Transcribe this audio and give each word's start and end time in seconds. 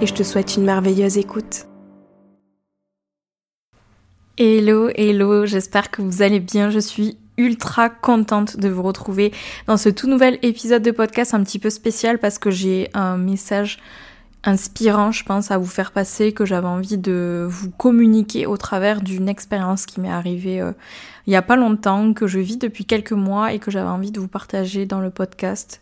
et 0.00 0.06
je 0.06 0.14
te 0.14 0.22
souhaite 0.22 0.56
une 0.56 0.64
merveilleuse 0.64 1.18
écoute. 1.18 1.66
Hello, 4.36 4.88
hello, 4.96 5.46
j'espère 5.46 5.90
que 5.90 6.02
vous 6.02 6.22
allez 6.22 6.40
bien. 6.40 6.70
Je 6.70 6.80
suis 6.80 7.16
ultra 7.36 7.88
contente 7.88 8.56
de 8.56 8.68
vous 8.68 8.82
retrouver 8.82 9.32
dans 9.66 9.76
ce 9.76 9.88
tout 9.88 10.08
nouvel 10.08 10.38
épisode 10.42 10.82
de 10.82 10.90
podcast 10.90 11.34
un 11.34 11.42
petit 11.42 11.58
peu 11.58 11.70
spécial 11.70 12.18
parce 12.18 12.38
que 12.38 12.50
j'ai 12.50 12.90
un 12.94 13.16
message 13.16 13.78
inspirant, 14.44 15.10
je 15.10 15.24
pense, 15.24 15.50
à 15.50 15.58
vous 15.58 15.66
faire 15.66 15.92
passer, 15.92 16.32
que 16.32 16.44
j'avais 16.44 16.66
envie 16.66 16.98
de 16.98 17.46
vous 17.48 17.70
communiquer 17.70 18.46
au 18.46 18.56
travers 18.56 19.00
d'une 19.00 19.28
expérience 19.28 19.86
qui 19.86 20.00
m'est 20.00 20.10
arrivée 20.10 20.60
euh, 20.60 20.72
il 21.26 21.32
y 21.32 21.36
a 21.36 21.42
pas 21.42 21.56
longtemps, 21.56 22.12
que 22.12 22.26
je 22.26 22.38
vis 22.38 22.58
depuis 22.58 22.84
quelques 22.84 23.12
mois 23.12 23.54
et 23.54 23.58
que 23.58 23.70
j'avais 23.70 23.88
envie 23.88 24.10
de 24.10 24.20
vous 24.20 24.28
partager 24.28 24.84
dans 24.84 25.00
le 25.00 25.08
podcast. 25.08 25.80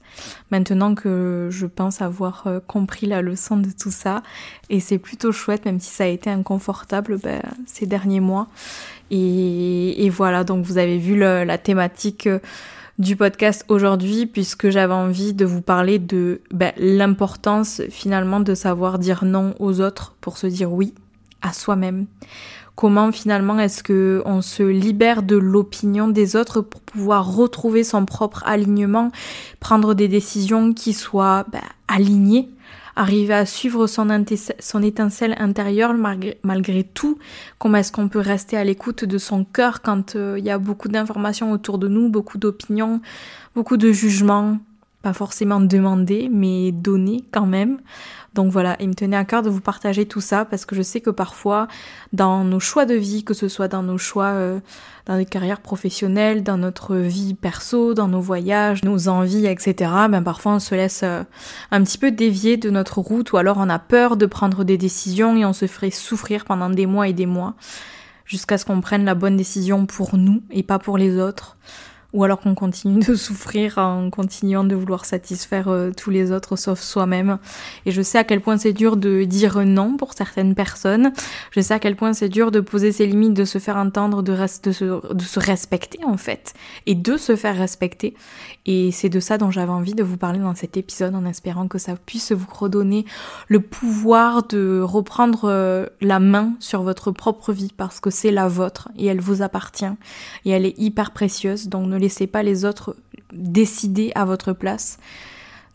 Maintenant 0.52 0.94
que 0.94 1.48
je 1.50 1.66
pense 1.66 2.00
avoir 2.00 2.44
euh, 2.46 2.60
compris 2.64 3.06
la 3.06 3.22
leçon 3.22 3.56
de 3.56 3.70
tout 3.70 3.90
ça, 3.90 4.22
et 4.70 4.78
c'est 4.78 4.98
plutôt 4.98 5.32
chouette, 5.32 5.64
même 5.64 5.80
si 5.80 5.90
ça 5.90 6.04
a 6.04 6.06
été 6.06 6.30
inconfortable 6.30 7.18
ben, 7.18 7.42
ces 7.66 7.86
derniers 7.86 8.20
mois. 8.20 8.46
Et, 9.10 10.08
voilà, 10.10 10.44
donc 10.44 10.64
vous 10.64 10.78
avez 10.78 10.96
vu 10.96 11.18
la 11.18 11.58
thématique. 11.58 12.26
Euh, 12.28 12.38
du 13.02 13.16
podcast 13.16 13.64
aujourd'hui 13.68 14.26
puisque 14.26 14.70
j'avais 14.70 14.94
envie 14.94 15.34
de 15.34 15.44
vous 15.44 15.60
parler 15.60 15.98
de 15.98 16.40
ben, 16.52 16.72
l'importance 16.76 17.82
finalement 17.90 18.38
de 18.38 18.54
savoir 18.54 19.00
dire 19.00 19.24
non 19.24 19.54
aux 19.58 19.80
autres 19.80 20.14
pour 20.20 20.38
se 20.38 20.46
dire 20.46 20.72
oui 20.72 20.94
à 21.42 21.52
soi-même. 21.52 22.06
Comment 22.76 23.10
finalement 23.10 23.58
est-ce 23.58 23.82
que 23.82 24.22
on 24.24 24.40
se 24.40 24.62
libère 24.62 25.24
de 25.24 25.36
l'opinion 25.36 26.06
des 26.06 26.36
autres 26.36 26.60
pour 26.60 26.80
pouvoir 26.80 27.34
retrouver 27.34 27.82
son 27.82 28.06
propre 28.06 28.44
alignement, 28.46 29.10
prendre 29.58 29.94
des 29.94 30.06
décisions 30.06 30.72
qui 30.72 30.92
soient 30.92 31.44
ben, 31.50 31.60
alignées 31.88 32.48
arriver 32.96 33.34
à 33.34 33.46
suivre 33.46 33.86
son, 33.86 34.08
son 34.60 34.82
étincelle 34.82 35.34
intérieure 35.38 35.94
malgré, 35.94 36.38
malgré 36.42 36.84
tout, 36.84 37.18
comment 37.58 37.78
est-ce 37.78 37.92
qu'on 37.92 38.08
peut 38.08 38.20
rester 38.20 38.56
à 38.56 38.64
l'écoute 38.64 39.04
de 39.04 39.18
son 39.18 39.44
cœur 39.44 39.82
quand 39.82 40.16
euh, 40.16 40.36
il 40.38 40.44
y 40.44 40.50
a 40.50 40.58
beaucoup 40.58 40.88
d'informations 40.88 41.52
autour 41.52 41.78
de 41.78 41.88
nous, 41.88 42.08
beaucoup 42.08 42.38
d'opinions, 42.38 43.00
beaucoup 43.54 43.76
de 43.76 43.92
jugements, 43.92 44.58
pas 45.02 45.12
forcément 45.12 45.60
demandés, 45.60 46.28
mais 46.30 46.72
donnés 46.72 47.24
quand 47.32 47.46
même. 47.46 47.78
Donc 48.34 48.50
voilà, 48.50 48.76
il 48.80 48.88
me 48.88 48.94
tenait 48.94 49.16
à 49.16 49.24
cœur 49.24 49.42
de 49.42 49.50
vous 49.50 49.60
partager 49.60 50.06
tout 50.06 50.22
ça 50.22 50.44
parce 50.44 50.64
que 50.64 50.74
je 50.74 50.80
sais 50.80 51.00
que 51.00 51.10
parfois, 51.10 51.68
dans 52.12 52.44
nos 52.44 52.60
choix 52.60 52.86
de 52.86 52.94
vie, 52.94 53.24
que 53.24 53.34
ce 53.34 53.46
soit 53.48 53.68
dans 53.68 53.82
nos 53.82 53.98
choix, 53.98 54.30
euh, 54.30 54.60
dans 55.04 55.18
nos 55.18 55.24
carrières 55.24 55.60
professionnelles, 55.60 56.42
dans 56.42 56.56
notre 56.56 56.96
vie 56.96 57.34
perso, 57.34 57.92
dans 57.92 58.08
nos 58.08 58.20
voyages, 58.20 58.84
nos 58.84 59.08
envies, 59.08 59.46
etc., 59.46 59.90
ben 60.08 60.22
parfois 60.22 60.52
on 60.52 60.60
se 60.60 60.74
laisse 60.74 61.02
euh, 61.02 61.22
un 61.70 61.82
petit 61.82 61.98
peu 61.98 62.10
dévier 62.10 62.56
de 62.56 62.70
notre 62.70 63.00
route 63.00 63.32
ou 63.32 63.36
alors 63.36 63.58
on 63.58 63.68
a 63.68 63.78
peur 63.78 64.16
de 64.16 64.24
prendre 64.24 64.64
des 64.64 64.78
décisions 64.78 65.36
et 65.36 65.44
on 65.44 65.52
se 65.52 65.66
ferait 65.66 65.90
souffrir 65.90 66.46
pendant 66.46 66.70
des 66.70 66.86
mois 66.86 67.08
et 67.08 67.12
des 67.12 67.26
mois 67.26 67.54
jusqu'à 68.24 68.56
ce 68.56 68.64
qu'on 68.64 68.80
prenne 68.80 69.04
la 69.04 69.14
bonne 69.14 69.36
décision 69.36 69.84
pour 69.84 70.16
nous 70.16 70.42
et 70.50 70.62
pas 70.62 70.78
pour 70.78 70.96
les 70.96 71.18
autres 71.18 71.58
ou 72.12 72.24
alors 72.24 72.40
qu'on 72.40 72.54
continue 72.54 73.00
de 73.00 73.14
souffrir 73.14 73.78
en 73.78 74.10
continuant 74.10 74.64
de 74.64 74.74
vouloir 74.74 75.04
satisfaire 75.04 75.68
euh, 75.68 75.90
tous 75.96 76.10
les 76.10 76.32
autres 76.32 76.56
sauf 76.56 76.80
soi-même. 76.80 77.38
Et 77.86 77.90
je 77.90 78.02
sais 78.02 78.18
à 78.18 78.24
quel 78.24 78.40
point 78.40 78.58
c'est 78.58 78.72
dur 78.72 78.96
de 78.96 79.24
dire 79.24 79.64
non 79.64 79.96
pour 79.96 80.12
certaines 80.12 80.54
personnes. 80.54 81.12
Je 81.50 81.60
sais 81.60 81.74
à 81.74 81.78
quel 81.78 81.96
point 81.96 82.12
c'est 82.12 82.28
dur 82.28 82.50
de 82.50 82.60
poser 82.60 82.92
ses 82.92 83.06
limites, 83.06 83.34
de 83.34 83.44
se 83.44 83.58
faire 83.58 83.76
entendre, 83.76 84.22
de, 84.22 84.34
se, 84.46 85.38
respecter 85.38 86.00
en 86.04 86.16
fait, 86.16 86.54
et 86.86 86.94
de 86.94 87.16
se 87.16 87.36
faire 87.36 87.56
respecter. 87.56 88.14
Et 88.66 88.92
c'est 88.92 89.08
de 89.08 89.20
ça 89.20 89.38
dont 89.38 89.50
j'avais 89.50 89.72
envie 89.72 89.94
de 89.94 90.02
vous 90.02 90.16
parler 90.16 90.38
dans 90.38 90.54
cet 90.54 90.76
épisode 90.76 91.14
en 91.14 91.24
espérant 91.24 91.68
que 91.68 91.78
ça 91.78 91.94
puisse 91.96 92.32
vous 92.32 92.52
redonner 92.52 93.04
le 93.48 93.60
pouvoir 93.60 94.42
de 94.44 94.80
reprendre 94.82 95.44
euh, 95.44 95.86
la 96.00 96.20
main 96.20 96.54
sur 96.60 96.82
votre 96.82 97.10
propre 97.10 97.52
vie 97.52 97.72
parce 97.76 98.00
que 98.00 98.10
c'est 98.10 98.30
la 98.30 98.48
vôtre 98.48 98.88
et 98.96 99.06
elle 99.06 99.20
vous 99.20 99.42
appartient 99.42 99.84
et 100.44 100.50
elle 100.50 100.66
est 100.66 100.78
hyper 100.78 101.10
précieuse. 101.12 101.68
Donc 101.68 101.88
laissez 102.02 102.26
pas 102.26 102.42
les 102.42 102.64
autres 102.64 102.96
décider 103.32 104.12
à 104.14 104.24
votre 104.24 104.52
place 104.52 104.98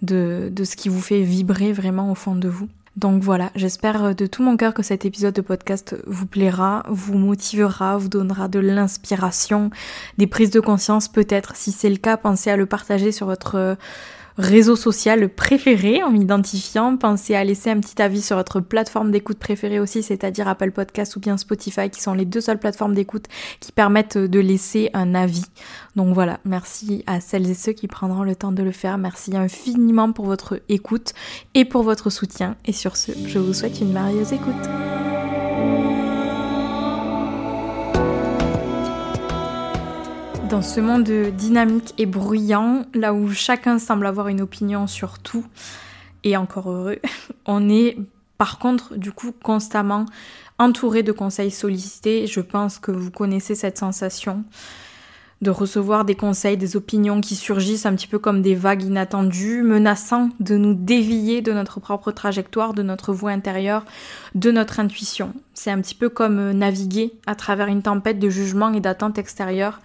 de, 0.02 0.50
de 0.52 0.64
ce 0.64 0.76
qui 0.76 0.90
vous 0.90 1.02
fait 1.02 1.22
vibrer 1.22 1.74
vraiment 1.74 2.12
au 2.12 2.16
fond 2.16 2.36
de 2.36 2.48
vous. 2.48 2.70
Donc 2.98 3.22
voilà, 3.22 3.52
j'espère 3.56 4.16
de 4.16 4.26
tout 4.26 4.42
mon 4.42 4.58
cœur 4.58 4.74
que 4.74 4.82
cet 4.82 5.06
épisode 5.06 5.36
de 5.36 5.42
podcast 5.42 5.96
vous 6.08 6.26
plaira, 6.26 6.84
vous 6.90 7.18
motivera, 7.18 7.96
vous 7.98 8.10
donnera 8.10 8.48
de 8.48 8.60
l'inspiration, 8.60 9.70
des 10.18 10.26
prises 10.26 10.50
de 10.50 10.60
conscience 10.60 11.08
peut-être. 11.08 11.56
Si 11.56 11.72
c'est 11.72 11.92
le 11.92 11.98
cas, 11.98 12.18
pensez 12.18 12.50
à 12.50 12.58
le 12.58 12.66
partager 12.66 13.12
sur 13.12 13.28
votre 13.28 13.78
réseau 14.38 14.76
social 14.76 15.30
préféré 15.30 16.04
en 16.04 16.12
m'identifiant. 16.12 16.96
Pensez 16.98 17.36
à 17.36 17.44
laisser 17.44 17.70
un 17.70 17.80
petit 17.80 18.02
avis 18.02 18.22
sur 18.22 18.38
votre 18.38 18.60
plateforme 18.60 19.12
d'écoute 19.12 19.40
préférée 19.40 19.80
aussi, 19.80 20.04
c'est-à-dire 20.04 20.48
Apple 20.48 20.72
Podcast 20.72 21.16
ou 21.16 21.20
bien 21.20 21.38
Spotify, 21.38 21.90
qui 21.90 22.02
sont 22.02 22.14
les 22.14 22.26
deux 22.26 22.42
seules 22.42 22.60
plateformes 22.60 22.94
d'écoute 22.94 23.26
qui 23.60 23.72
permettent 23.72 24.18
de 24.18 24.40
laisser 24.40 24.90
un 24.94 25.16
avis. 25.16 25.46
Donc 25.96 26.14
voilà, 26.14 26.40
merci 26.46 27.04
à 27.08 27.20
celles 27.20 27.50
et 27.50 27.56
ceux 27.56 27.74
qui 27.74 27.88
prendront 27.88 28.24
le 28.24 28.36
temps 28.36 28.52
de 28.52 28.64
le 28.64 28.72
faire. 28.72 28.98
Merci 28.98 29.36
infiniment 29.36 30.12
pour 30.12 30.26
votre 30.26 30.62
écoute 30.70 31.14
et 31.54 31.66
pour 31.66 31.84
votre 31.84 32.10
soutien. 32.10 32.56
Et 32.66 32.74
sur 32.74 32.96
ce, 32.96 33.12
je 33.26 33.40
vous 33.40 33.54
souhaite 33.54 33.82
une 33.82 33.94
merveilleuse 33.94 34.34
écoute. 34.34 35.87
Dans 40.50 40.62
ce 40.62 40.80
monde 40.80 41.04
dynamique 41.36 41.94
et 41.98 42.06
bruyant, 42.06 42.86
là 42.94 43.14
où 43.14 43.30
chacun 43.32 43.80
semble 43.80 44.06
avoir 44.06 44.30
une 44.30 44.40
opinion 44.40 44.88
sur 44.88 45.20
tout, 45.20 45.46
et 46.24 46.38
encore 46.38 46.72
heureux, 46.72 47.00
on 47.46 47.70
est 47.70 47.98
par 48.38 48.58
contre 48.58 48.96
du 48.96 49.12
coup 49.12 49.34
constamment 49.44 50.06
entouré 50.58 51.04
de 51.04 51.12
conseils 51.12 51.52
sollicités. 51.52 52.28
Je 52.28 52.40
pense 52.40 52.80
que 52.80 52.92
vous 52.92 53.12
connaissez 53.12 53.56
cette 53.56 53.78
sensation 53.78 54.46
de 55.42 55.52
recevoir 55.52 56.06
des 56.06 56.16
conseils, 56.16 56.58
des 56.58 56.78
opinions 56.78 57.20
qui 57.20 57.36
surgissent 57.36 57.86
un 57.86 57.94
petit 57.94 58.08
peu 58.08 58.18
comme 58.18 58.42
des 58.42 58.56
vagues 58.56 58.84
inattendues, 58.84 59.62
menaçant 59.64 60.30
de 60.40 60.56
nous 60.56 60.74
dévier 60.74 61.42
de 61.42 61.52
notre 61.52 61.82
propre 61.82 62.12
trajectoire, 62.12 62.74
de 62.74 62.84
notre 62.84 63.14
voie 63.14 63.32
intérieure, 63.32 63.86
de 64.34 64.50
notre 64.52 64.80
intuition. 64.80 65.34
C'est 65.54 65.72
un 65.72 65.82
petit 65.82 65.94
peu 65.94 66.10
comme 66.10 66.52
naviguer 66.52 67.14
à 67.28 67.36
travers 67.36 67.68
une 67.68 67.84
tempête 67.84 68.18
de 68.18 68.30
jugement 68.30 68.74
et 68.74 68.80
d'attente 68.80 69.18
extérieure 69.20 69.82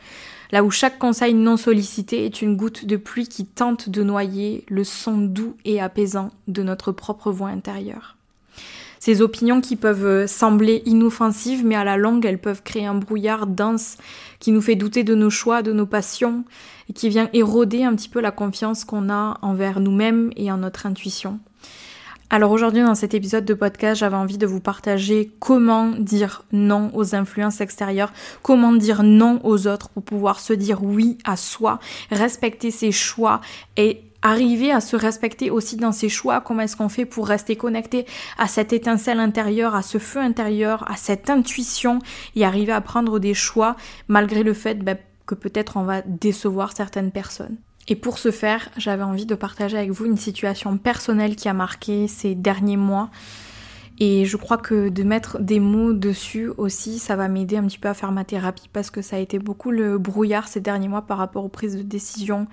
là 0.52 0.62
où 0.62 0.70
chaque 0.70 0.98
conseil 0.98 1.34
non 1.34 1.56
sollicité 1.56 2.24
est 2.24 2.42
une 2.42 2.56
goutte 2.56 2.84
de 2.84 2.96
pluie 2.96 3.26
qui 3.26 3.46
tente 3.46 3.88
de 3.88 4.02
noyer 4.02 4.64
le 4.68 4.84
son 4.84 5.18
doux 5.18 5.56
et 5.64 5.80
apaisant 5.80 6.30
de 6.46 6.62
notre 6.62 6.92
propre 6.92 7.32
voix 7.32 7.48
intérieure. 7.48 8.16
Ces 9.00 9.20
opinions 9.20 9.60
qui 9.60 9.74
peuvent 9.74 10.28
sembler 10.28 10.80
inoffensives, 10.86 11.66
mais 11.66 11.74
à 11.74 11.82
la 11.82 11.96
longue, 11.96 12.24
elles 12.24 12.38
peuvent 12.38 12.62
créer 12.62 12.86
un 12.86 12.94
brouillard 12.94 13.48
dense 13.48 13.96
qui 14.38 14.52
nous 14.52 14.60
fait 14.60 14.76
douter 14.76 15.02
de 15.02 15.16
nos 15.16 15.28
choix, 15.28 15.62
de 15.62 15.72
nos 15.72 15.86
passions, 15.86 16.44
et 16.88 16.92
qui 16.92 17.08
vient 17.08 17.28
éroder 17.32 17.82
un 17.82 17.96
petit 17.96 18.08
peu 18.08 18.20
la 18.20 18.30
confiance 18.30 18.84
qu'on 18.84 19.10
a 19.10 19.38
envers 19.42 19.80
nous-mêmes 19.80 20.30
et 20.36 20.52
en 20.52 20.58
notre 20.58 20.86
intuition. 20.86 21.40
Alors 22.34 22.50
aujourd'hui 22.50 22.82
dans 22.82 22.94
cet 22.94 23.12
épisode 23.12 23.44
de 23.44 23.52
podcast, 23.52 24.00
j'avais 24.00 24.17
envie 24.17 24.38
de 24.38 24.46
vous 24.46 24.58
partager 24.58 25.31
comment 25.38 25.88
dire 25.88 26.46
non 26.50 26.90
aux 26.94 27.14
influences 27.14 27.61
extérieures, 27.61 28.11
comment 28.40 28.73
dire 28.73 29.02
non 29.02 29.38
aux 29.44 29.67
autres 29.67 29.90
pour 29.90 30.02
pouvoir 30.02 30.40
se 30.40 30.55
dire 30.55 30.82
oui 30.82 31.19
à 31.26 31.37
soi, 31.37 31.79
respecter 32.11 32.70
ses 32.70 32.90
choix 32.90 33.43
et 33.76 34.00
arriver 34.23 34.73
à 34.73 34.81
se 34.81 34.96
respecter 34.96 35.50
aussi 35.50 35.76
dans 35.76 35.93
ses 35.93 36.08
choix, 36.08 36.40
comment 36.40 36.62
est-ce 36.62 36.75
qu'on 36.79 36.88
fait 36.88 37.05
pour 37.05 37.29
rester 37.29 37.55
connecté 37.55 38.06
à 38.38 38.46
cette 38.46 38.73
étincelle 38.73 39.20
intérieure, 39.20 39.75
à 39.75 39.82
ce 39.82 39.99
feu 39.99 40.20
intérieur, 40.20 40.90
à 40.90 40.96
cette 40.96 41.28
intuition 41.28 41.99
et 42.35 42.46
arriver 42.46 42.73
à 42.73 42.81
prendre 42.81 43.19
des 43.19 43.35
choix 43.35 43.76
malgré 44.08 44.43
le 44.43 44.55
fait 44.55 44.82
ben, 44.82 44.96
que 45.26 45.35
peut-être 45.35 45.76
on 45.76 45.82
va 45.82 46.00
décevoir 46.00 46.75
certaines 46.75 47.11
personnes? 47.11 47.58
Et 47.88 47.96
pour 47.96 48.19
ce 48.19 48.31
faire, 48.31 48.69
j'avais 48.76 49.02
envie 49.02 49.26
de 49.26 49.34
partager 49.34 49.76
avec 49.76 49.90
vous 49.90 50.06
une 50.06 50.17
situation 50.17 50.76
personnelle 50.79 51.37
qui 51.37 51.49
a 51.49 51.52
marqué 51.52 52.08
ces 52.08 52.34
derniers 52.34 52.76
mois. 52.76 53.11
Et 53.99 54.25
je 54.25 54.37
crois 54.37 54.56
que 54.56 54.88
de 54.88 55.02
mettre 55.02 55.40
des 55.40 55.61
mots 55.61 55.93
dessus 55.93 56.50
aussi, 56.56 56.99
ça 56.99 57.17
va 57.17 57.29
m'aider 57.29 57.56
un 57.56 57.64
petit 57.64 57.79
peu 57.79 57.88
à 57.88 57.94
faire 57.94 58.12
ma 58.12 58.25
thérapie 58.25 58.69
parce 58.73 58.90
que 58.90 59.02
ça 59.02 59.17
a 59.17 59.19
été 59.19 59.38
beaucoup 59.38 59.70
le 59.70 59.99
brouillard 59.99 60.49
ces 60.49 60.61
derniers 60.61 60.88
mois 60.88 61.02
par 61.02 61.19
rapport 61.19 61.44
aux 61.44 61.49
prises 61.49 61.76
de 61.76 61.82
décision 61.82 62.46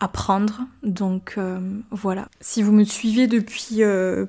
à 0.00 0.08
prendre. 0.08 0.60
Donc 0.82 1.34
euh, 1.36 1.58
voilà. 1.90 2.28
Si 2.40 2.62
vous 2.62 2.72
me 2.72 2.84
suivez 2.84 3.26
depuis 3.26 3.82
euh, 3.82 4.26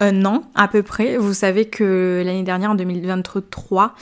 un 0.00 0.24
an 0.24 0.42
à 0.54 0.68
peu 0.68 0.82
près. 0.82 1.16
Vous 1.16 1.34
savez 1.34 1.66
que 1.66 2.22
l'année 2.24 2.42
dernière, 2.42 2.70
en 2.70 2.74
2023, 2.74 3.94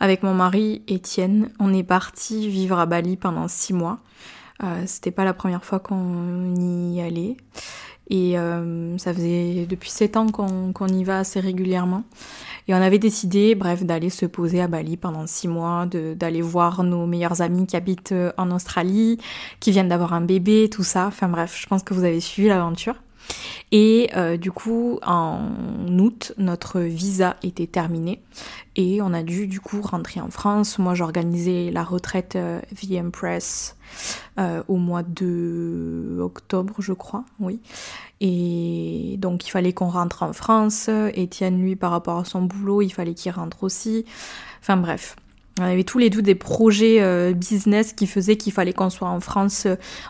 avec 0.00 0.22
mon 0.22 0.34
mari 0.34 0.82
Étienne, 0.88 1.50
on 1.58 1.72
est 1.72 1.82
parti 1.82 2.48
vivre 2.48 2.78
à 2.78 2.86
Bali 2.86 3.16
pendant 3.16 3.48
six 3.48 3.72
mois. 3.72 3.98
Euh, 4.62 4.82
C'était 4.86 5.10
pas 5.10 5.24
la 5.24 5.34
première 5.34 5.64
fois 5.64 5.78
qu'on 5.78 6.54
y 6.56 7.00
allait. 7.00 7.36
Et 8.10 8.38
euh, 8.38 8.96
ça 8.96 9.12
faisait 9.12 9.66
depuis 9.68 9.90
sept 9.90 10.16
ans 10.16 10.28
qu'on 10.28 10.88
y 10.88 11.04
va 11.04 11.18
assez 11.18 11.40
régulièrement. 11.40 12.04
Et 12.66 12.74
on 12.74 12.78
avait 12.78 12.98
décidé, 12.98 13.54
bref, 13.54 13.84
d'aller 13.84 14.10
se 14.10 14.26
poser 14.26 14.60
à 14.60 14.68
Bali 14.68 14.96
pendant 14.96 15.26
six 15.26 15.48
mois, 15.48 15.86
d'aller 15.86 16.42
voir 16.42 16.84
nos 16.84 17.06
meilleurs 17.06 17.42
amis 17.42 17.66
qui 17.66 17.76
habitent 17.76 18.12
euh, 18.12 18.32
en 18.38 18.50
Australie, 18.50 19.18
qui 19.60 19.72
viennent 19.72 19.88
d'avoir 19.88 20.12
un 20.14 20.22
bébé, 20.22 20.68
tout 20.70 20.84
ça. 20.84 21.06
Enfin 21.06 21.28
bref, 21.28 21.58
je 21.60 21.66
pense 21.66 21.82
que 21.82 21.94
vous 21.94 22.04
avez 22.04 22.20
suivi 22.20 22.48
l'aventure. 22.48 22.94
Et 23.70 24.10
euh, 24.16 24.36
du 24.36 24.50
coup, 24.50 24.98
en 25.04 25.40
août, 25.98 26.32
notre 26.38 26.80
visa 26.80 27.36
était 27.42 27.66
terminé 27.66 28.22
et 28.76 29.02
on 29.02 29.12
a 29.12 29.22
dû 29.22 29.46
du 29.46 29.60
coup 29.60 29.82
rentrer 29.82 30.20
en 30.20 30.30
France. 30.30 30.78
Moi, 30.78 30.94
j'organisais 30.94 31.70
la 31.70 31.84
retraite 31.84 32.36
euh, 32.36 32.60
VM 32.72 33.10
Press 33.10 33.76
euh, 34.38 34.62
au 34.68 34.76
mois 34.76 35.02
de 35.02 36.18
octobre, 36.20 36.76
je 36.78 36.94
crois, 36.94 37.24
oui. 37.40 37.60
Et 38.20 39.16
donc, 39.18 39.46
il 39.46 39.50
fallait 39.50 39.74
qu'on 39.74 39.88
rentre 39.88 40.22
en 40.22 40.32
France. 40.32 40.88
Étienne, 41.14 41.60
lui, 41.60 41.76
par 41.76 41.90
rapport 41.90 42.18
à 42.18 42.24
son 42.24 42.42
boulot, 42.42 42.82
il 42.82 42.90
fallait 42.90 43.14
qu'il 43.14 43.32
rentre 43.32 43.64
aussi. 43.64 44.04
Enfin 44.60 44.76
bref. 44.76 45.16
On 45.60 45.64
avait 45.64 45.82
tous 45.82 45.98
les 45.98 46.08
deux 46.08 46.22
des 46.22 46.36
projets 46.36 47.34
business 47.34 47.92
qui 47.92 48.06
faisaient 48.06 48.36
qu'il 48.36 48.52
fallait 48.52 48.72
qu'on 48.72 48.90
soit 48.90 49.08
en 49.08 49.18
France 49.18 49.66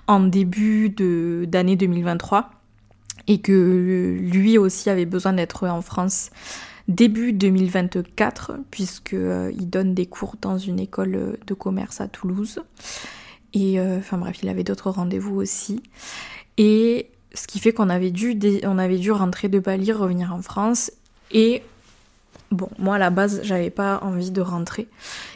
en 0.06 0.20
début 0.20 0.90
d'année 0.90 1.74
2023 1.74 2.50
et 3.28 3.38
que 3.40 4.18
lui 4.20 4.58
aussi 4.58 4.90
avait 4.90 5.06
besoin 5.06 5.34
d'être 5.34 5.68
en 5.68 5.82
France 5.82 6.30
début 6.88 7.34
2024 7.34 8.56
puisque 8.70 9.12
euh, 9.12 9.52
il 9.56 9.68
donne 9.68 9.94
des 9.94 10.06
cours 10.06 10.36
dans 10.40 10.56
une 10.56 10.80
école 10.80 11.36
de 11.46 11.54
commerce 11.54 12.00
à 12.00 12.08
Toulouse. 12.08 12.60
Et 13.52 13.78
euh, 13.78 13.98
enfin 13.98 14.18
bref 14.18 14.38
il 14.42 14.48
avait 14.48 14.64
d'autres 14.64 14.90
rendez-vous 14.90 15.36
aussi. 15.36 15.82
Et 16.56 17.10
ce 17.34 17.46
qui 17.46 17.60
fait 17.60 17.72
qu'on 17.72 17.90
avait 17.90 18.10
dû 18.10 18.38
on 18.64 18.78
avait 18.78 18.96
dû 18.96 19.12
rentrer 19.12 19.48
de 19.48 19.58
Bali 19.58 19.92
revenir 19.92 20.34
en 20.34 20.42
France. 20.42 20.90
Et 21.30 21.62
Bon, 22.50 22.70
moi 22.78 22.94
à 22.94 22.98
la 22.98 23.10
base, 23.10 23.40
j'avais 23.42 23.68
pas 23.68 24.00
envie 24.02 24.30
de 24.30 24.40
rentrer. 24.40 24.88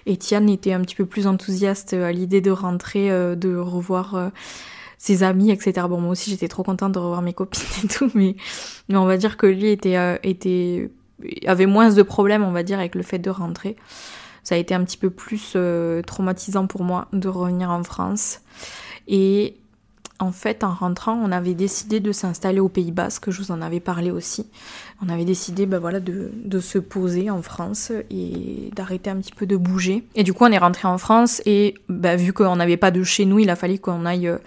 Etienne 0.08 0.48
était 0.48 0.72
un 0.72 0.80
petit 0.80 0.94
peu 0.94 1.04
plus 1.04 1.26
enthousiaste 1.26 1.92
à 1.92 2.10
l'idée 2.10 2.40
de 2.40 2.50
rentrer, 2.50 3.10
euh, 3.10 3.34
de 3.34 3.54
revoir 3.54 4.30
ses 5.02 5.24
amis, 5.24 5.50
etc. 5.50 5.88
Bon, 5.88 6.00
moi 6.00 6.12
aussi, 6.12 6.30
j'étais 6.30 6.46
trop 6.46 6.62
contente 6.62 6.92
de 6.92 6.98
revoir 7.00 7.22
mes 7.22 7.32
copines 7.32 7.60
et 7.84 7.88
tout, 7.88 8.08
mais, 8.14 8.36
mais 8.88 8.96
on 8.96 9.04
va 9.04 9.16
dire 9.16 9.36
que 9.36 9.46
lui 9.46 9.70
était, 9.70 9.96
euh, 9.96 10.16
était, 10.22 10.92
avait 11.44 11.66
moins 11.66 11.90
de 11.90 12.02
problèmes, 12.02 12.44
on 12.44 12.52
va 12.52 12.62
dire, 12.62 12.78
avec 12.78 12.94
le 12.94 13.02
fait 13.02 13.18
de 13.18 13.28
rentrer. 13.28 13.74
Ça 14.44 14.54
a 14.54 14.58
été 14.58 14.74
un 14.74 14.84
petit 14.84 14.96
peu 14.96 15.10
plus 15.10 15.54
euh, 15.56 16.02
traumatisant 16.02 16.68
pour 16.68 16.84
moi 16.84 17.08
de 17.12 17.26
revenir 17.26 17.70
en 17.70 17.82
France. 17.82 18.42
Et 19.08 19.56
en 20.20 20.30
fait, 20.30 20.62
en 20.62 20.72
rentrant, 20.72 21.14
on 21.14 21.32
avait 21.32 21.54
décidé 21.54 21.98
de 21.98 22.12
s'installer 22.12 22.60
au 22.60 22.68
Pays 22.68 22.92
Basque, 22.92 23.28
je 23.28 23.42
vous 23.42 23.50
en 23.50 23.60
avais 23.60 23.80
parlé 23.80 24.12
aussi. 24.12 24.46
On 25.04 25.08
avait 25.08 25.24
décidé 25.24 25.66
ben 25.66 25.80
voilà, 25.80 25.98
de, 25.98 26.30
de 26.32 26.60
se 26.60 26.78
poser 26.78 27.28
en 27.28 27.42
France 27.42 27.90
et 28.08 28.70
d'arrêter 28.76 29.10
un 29.10 29.16
petit 29.16 29.32
peu 29.32 29.46
de 29.46 29.56
bouger. 29.56 30.04
Et 30.14 30.22
du 30.22 30.32
coup, 30.32 30.44
on 30.44 30.52
est 30.52 30.58
rentré 30.58 30.86
en 30.86 30.98
France 30.98 31.42
et 31.44 31.74
ben, 31.88 32.16
vu 32.16 32.32
qu'on 32.32 32.54
n'avait 32.54 32.76
pas 32.76 32.92
de 32.92 33.02
chez 33.02 33.24
nous, 33.24 33.40
il 33.40 33.50
a 33.50 33.56
fallu 33.56 33.80
qu'on 33.80 34.06
aille 34.06 34.28
euh, 34.28 34.38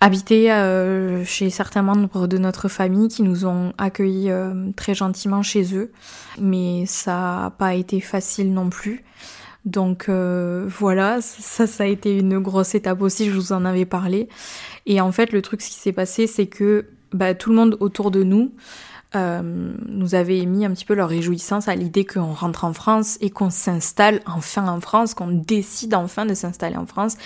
habité 0.00 0.52
euh, 0.52 1.24
chez 1.24 1.48
certains 1.48 1.82
membres 1.82 2.26
de 2.26 2.36
notre 2.36 2.68
famille 2.68 3.08
qui 3.08 3.22
nous 3.22 3.46
ont 3.46 3.72
accueillis 3.78 4.30
euh, 4.30 4.70
très 4.76 4.94
gentiment 4.94 5.42
chez 5.42 5.74
eux. 5.74 5.92
Mais 6.38 6.84
ça 6.86 7.12
n'a 7.12 7.52
pas 7.56 7.74
été 7.74 8.00
facile 8.00 8.52
non 8.52 8.68
plus. 8.68 9.02
Donc 9.64 10.10
euh, 10.10 10.66
voilà, 10.68 11.22
ça, 11.22 11.66
ça 11.66 11.84
a 11.84 11.86
été 11.86 12.18
une 12.18 12.38
grosse 12.38 12.74
étape 12.74 13.00
aussi, 13.00 13.30
je 13.30 13.34
vous 13.34 13.52
en 13.52 13.64
avais 13.64 13.86
parlé. 13.86 14.28
Et 14.84 15.00
en 15.00 15.10
fait, 15.10 15.32
le 15.32 15.40
truc, 15.40 15.62
ce 15.62 15.70
qui 15.70 15.76
s'est 15.76 15.92
passé, 15.92 16.26
c'est 16.26 16.46
que 16.46 16.86
bah, 17.12 17.34
tout 17.34 17.48
le 17.48 17.56
monde 17.56 17.76
autour 17.80 18.10
de 18.10 18.22
nous 18.22 18.52
nous 19.86 20.16
avait 20.16 20.38
émis 20.38 20.64
un 20.64 20.72
petit 20.72 20.84
peu 20.84 20.94
leur 20.94 21.08
réjouissance 21.08 21.68
à 21.68 21.76
l'idée 21.76 22.04
qu'on 22.04 22.32
rentre 22.32 22.64
en 22.64 22.72
France 22.72 23.16
et 23.20 23.30
qu'on 23.30 23.48
s'installe 23.48 24.20
enfin 24.26 24.66
en 24.66 24.80
France, 24.80 25.14
qu'on 25.14 25.28
décide 25.30 25.94
enfin 25.94 26.26
de 26.26 26.34
s'installer 26.34 26.74
en 26.74 26.84
France 26.84 27.16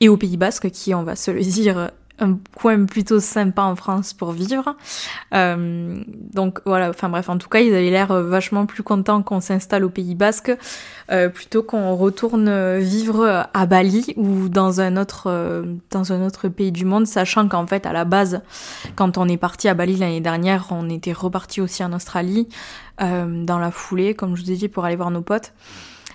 et 0.00 0.10
au 0.10 0.18
Pays 0.18 0.36
Basque, 0.36 0.70
qui, 0.70 0.92
on 0.92 1.02
va 1.02 1.16
se 1.16 1.30
le 1.30 1.40
dire, 1.40 1.92
un 2.20 2.38
coin 2.54 2.84
plutôt 2.84 3.20
sympa 3.20 3.62
en 3.62 3.76
France 3.76 4.12
pour 4.12 4.32
vivre. 4.32 4.76
Euh, 5.34 6.02
donc 6.32 6.60
voilà, 6.66 6.90
enfin 6.90 7.08
bref, 7.08 7.28
en 7.28 7.38
tout 7.38 7.48
cas, 7.48 7.60
ils 7.60 7.74
avaient 7.74 7.90
l'air 7.90 8.12
vachement 8.22 8.66
plus 8.66 8.82
contents 8.82 9.22
qu'on 9.22 9.40
s'installe 9.40 9.84
au 9.84 9.90
Pays 9.90 10.14
Basque 10.14 10.52
euh, 11.10 11.28
plutôt 11.28 11.62
qu'on 11.62 11.96
retourne 11.96 12.78
vivre 12.78 13.48
à 13.52 13.66
Bali 13.66 14.14
ou 14.16 14.48
dans 14.48 14.80
un 14.80 14.96
autre 14.96 15.24
euh, 15.26 15.64
dans 15.90 16.12
un 16.12 16.24
autre 16.24 16.48
pays 16.48 16.72
du 16.72 16.84
monde, 16.84 17.06
sachant 17.06 17.48
qu'en 17.48 17.66
fait, 17.66 17.86
à 17.86 17.92
la 17.92 18.04
base, 18.04 18.42
quand 18.96 19.18
on 19.18 19.26
est 19.28 19.36
parti 19.36 19.68
à 19.68 19.74
Bali 19.74 19.96
l'année 19.96 20.20
dernière, 20.20 20.68
on 20.70 20.88
était 20.88 21.12
reparti 21.12 21.60
aussi 21.60 21.82
en 21.82 21.92
Australie 21.92 22.48
dans 22.98 23.58
la 23.58 23.70
foulée, 23.70 24.12
comme 24.12 24.36
je 24.36 24.42
vous 24.42 24.50
ai 24.50 24.56
dit, 24.56 24.68
pour 24.68 24.84
aller 24.84 24.94
voir 24.94 25.10
nos 25.10 25.22
potes. 25.22 25.54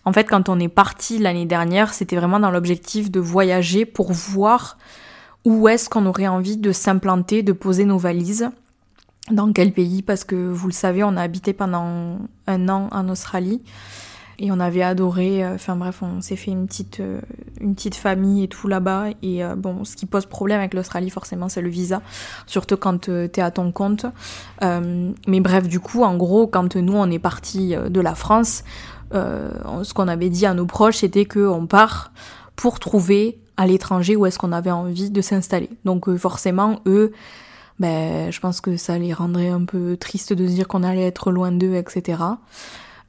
En 0.05 0.13
fait, 0.13 0.25
quand 0.25 0.49
on 0.49 0.59
est 0.59 0.69
parti 0.69 1.17
l'année 1.17 1.47
dernière, 1.47 1.95
c'était 1.95 2.15
vraiment 2.15 2.39
dans 2.39 2.51
l'objectif 2.51 3.09
de 3.09 3.19
voyager 3.19 3.85
pour 3.85 4.13
voir 4.13 4.77
où 5.45 5.67
est-ce 5.67 5.89
qu'on 5.89 6.05
aurait 6.07 6.27
envie 6.27 6.57
de 6.57 6.71
s'implanter, 6.71 7.43
de 7.43 7.53
poser 7.53 7.85
nos 7.85 7.97
valises? 7.97 8.49
Dans 9.31 9.51
quel 9.53 9.71
pays? 9.71 10.01
Parce 10.01 10.23
que 10.23 10.35
vous 10.35 10.67
le 10.67 10.73
savez, 10.73 11.03
on 11.03 11.15
a 11.15 11.21
habité 11.21 11.53
pendant 11.53 12.17
un 12.47 12.69
an 12.69 12.89
en 12.91 13.09
Australie 13.09 13.61
et 14.39 14.51
on 14.51 14.59
avait 14.59 14.81
adoré. 14.81 15.43
Euh, 15.43 15.55
enfin 15.55 15.75
bref, 15.75 16.01
on 16.01 16.21
s'est 16.21 16.35
fait 16.35 16.51
une 16.51 16.67
petite, 16.67 16.99
euh, 16.99 17.21
une 17.61 17.75
petite 17.75 17.95
famille 17.95 18.43
et 18.43 18.47
tout 18.47 18.67
là-bas. 18.67 19.09
Et 19.21 19.43
euh, 19.43 19.55
bon, 19.55 19.83
ce 19.83 19.95
qui 19.95 20.05
pose 20.05 20.25
problème 20.25 20.59
avec 20.59 20.73
l'Australie, 20.73 21.09
forcément, 21.09 21.49
c'est 21.49 21.61
le 21.61 21.69
visa, 21.69 22.01
surtout 22.45 22.77
quand 22.77 23.09
t'es 23.31 23.41
à 23.41 23.51
ton 23.51 23.71
compte. 23.71 24.05
mais 24.61 25.39
bref, 25.39 25.67
du 25.67 25.79
coup, 25.79 26.03
en 26.03 26.17
gros, 26.17 26.47
quand 26.47 26.75
nous 26.75 26.93
on 26.95 27.09
est 27.09 27.19
parti 27.19 27.75
de 27.75 28.01
la 28.01 28.15
France, 28.15 28.63
ce 29.11 29.93
qu'on 29.93 30.07
avait 30.07 30.29
dit 30.29 30.45
à 30.45 30.53
nos 30.53 30.65
proches, 30.65 30.97
c'était 30.97 31.25
qu'on 31.25 31.67
part 31.67 32.11
pour 32.55 32.79
trouver 32.79 33.39
à 33.57 33.67
l'étranger 33.67 34.15
où 34.15 34.25
est-ce 34.25 34.39
qu'on 34.39 34.51
avait 34.51 34.71
envie 34.71 35.09
de 35.09 35.21
s'installer. 35.21 35.69
Donc 35.85 36.07
euh, 36.07 36.17
forcément, 36.17 36.81
eux, 36.85 37.13
ben, 37.79 38.31
je 38.31 38.39
pense 38.39 38.61
que 38.61 38.77
ça 38.77 38.97
les 38.97 39.13
rendrait 39.13 39.49
un 39.49 39.65
peu 39.65 39.97
tristes 39.97 40.33
de 40.33 40.47
se 40.47 40.53
dire 40.53 40.67
qu'on 40.67 40.83
allait 40.83 41.05
être 41.05 41.31
loin 41.31 41.51
d'eux, 41.51 41.75
etc. 41.75 42.21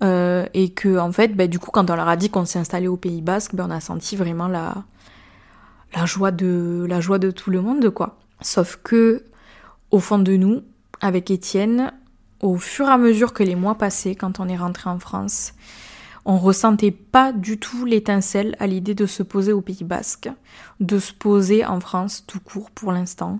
Euh, 0.02 0.44
et 0.54 0.70
que 0.70 0.98
en 0.98 1.12
fait, 1.12 1.28
ben, 1.28 1.48
du 1.48 1.58
coup, 1.58 1.70
quand 1.70 1.90
on 1.90 1.96
leur 1.96 2.08
a 2.08 2.16
dit 2.16 2.30
qu'on 2.30 2.44
s'est 2.44 2.58
installé 2.58 2.88
au 2.88 2.96
Pays 2.96 3.22
Basque, 3.22 3.54
ben, 3.54 3.66
on 3.68 3.70
a 3.70 3.80
senti 3.80 4.16
vraiment 4.16 4.48
la, 4.48 4.74
la 5.94 6.04
joie 6.04 6.30
de 6.30 6.86
la 6.88 7.00
joie 7.00 7.18
de 7.18 7.30
tout 7.30 7.50
le 7.50 7.60
monde, 7.60 7.90
quoi. 7.90 8.18
Sauf 8.40 8.78
que 8.82 9.24
au 9.90 10.00
fond 10.00 10.18
de 10.18 10.36
nous, 10.36 10.62
avec 11.00 11.30
Étienne, 11.30 11.92
au 12.42 12.56
fur 12.56 12.86
et 12.86 12.90
à 12.90 12.98
mesure 12.98 13.32
que 13.32 13.42
les 13.42 13.54
mois 13.54 13.76
passaient, 13.76 14.14
quand 14.14 14.40
on 14.40 14.48
est 14.48 14.56
rentré 14.56 14.90
en 14.90 14.98
France, 14.98 15.54
on 16.26 16.38
ressentait 16.38 16.90
pas 16.90 17.32
du 17.32 17.58
tout 17.58 17.84
l'étincelle 17.84 18.56
à 18.58 18.66
l'idée 18.66 18.94
de 18.94 19.06
se 19.06 19.22
poser 19.22 19.52
au 19.52 19.60
Pays 19.60 19.84
Basque, 19.84 20.28
de 20.80 20.98
se 20.98 21.12
poser 21.12 21.64
en 21.64 21.78
France 21.78 22.24
tout 22.26 22.40
court 22.40 22.72
pour 22.72 22.90
l'instant. 22.90 23.38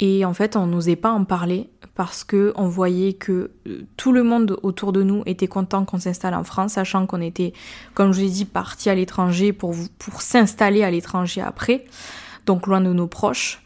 Et 0.00 0.24
en 0.24 0.32
fait, 0.32 0.56
on 0.56 0.66
n'osait 0.66 0.96
pas 0.96 1.12
en 1.12 1.24
parler 1.24 1.68
parce 1.94 2.24
que 2.24 2.54
on 2.56 2.66
voyait 2.66 3.12
que 3.12 3.50
euh, 3.66 3.82
tout 3.96 4.12
le 4.12 4.22
monde 4.22 4.58
autour 4.62 4.92
de 4.92 5.02
nous 5.02 5.22
était 5.26 5.48
content 5.48 5.84
qu'on 5.84 5.98
s'installe 5.98 6.34
en 6.34 6.44
France, 6.44 6.74
sachant 6.74 7.06
qu'on 7.06 7.20
était, 7.20 7.52
comme 7.92 8.12
je 8.12 8.20
l'ai 8.20 8.30
dit, 8.30 8.44
parti 8.46 8.88
à 8.88 8.94
l'étranger 8.94 9.52
pour, 9.52 9.74
pour 9.98 10.22
s'installer 10.22 10.84
à 10.84 10.90
l'étranger 10.90 11.42
après, 11.42 11.84
donc 12.46 12.66
loin 12.66 12.80
de 12.80 12.92
nos 12.92 13.08
proches. 13.08 13.60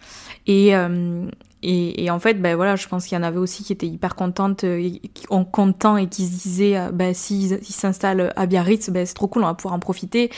Et, 0.49 0.75
euh, 0.75 1.29
et, 1.65 2.11
en 2.11 2.19
fait, 2.19 2.43
ben 2.43 2.57
voilà, 2.57 2.75
je 2.75 2.89
pense 2.89 3.07
qu'il 3.07 3.17
y 3.17 3.21
en 3.21 3.23
avait 3.23 3.39
aussi 3.39 3.63
qui 3.63 3.73
étaient 3.73 3.87
hyper 3.87 4.17
contentes, 4.17 4.65
euh, 4.65 4.91
en 5.31 5.45
contents 5.45 5.97
et 5.97 6.09
qui 6.09 6.27
se 6.27 6.43
disaient, 6.43 6.77
euh, 6.77 6.91
ben 6.91 7.15
s'ils 7.15 7.63
s'installent 7.63 8.33
à 8.35 8.47
Biarritz, 8.47 8.91
ben 8.91 9.07
c'est 9.07 9.15
trop 9.15 9.29
cool, 9.29 9.45
on 9.45 9.47
va 9.47 9.55
pouvoir 9.55 9.75
en 9.75 9.79
profiter, 9.79 10.31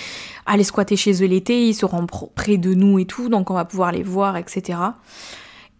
aller 0.44 0.64
squatter 0.64 0.96
chez 0.96 1.24
eux 1.24 1.26
l'été, 1.26 1.66
ils 1.66 1.74
seront 1.74 2.06
près 2.34 2.58
de 2.58 2.74
nous 2.74 2.98
et 2.98 3.06
tout, 3.06 3.30
donc 3.30 3.50
on 3.50 3.54
va 3.54 3.64
pouvoir 3.64 3.90
les 3.90 4.02
voir, 4.02 4.36
etc. 4.36 4.78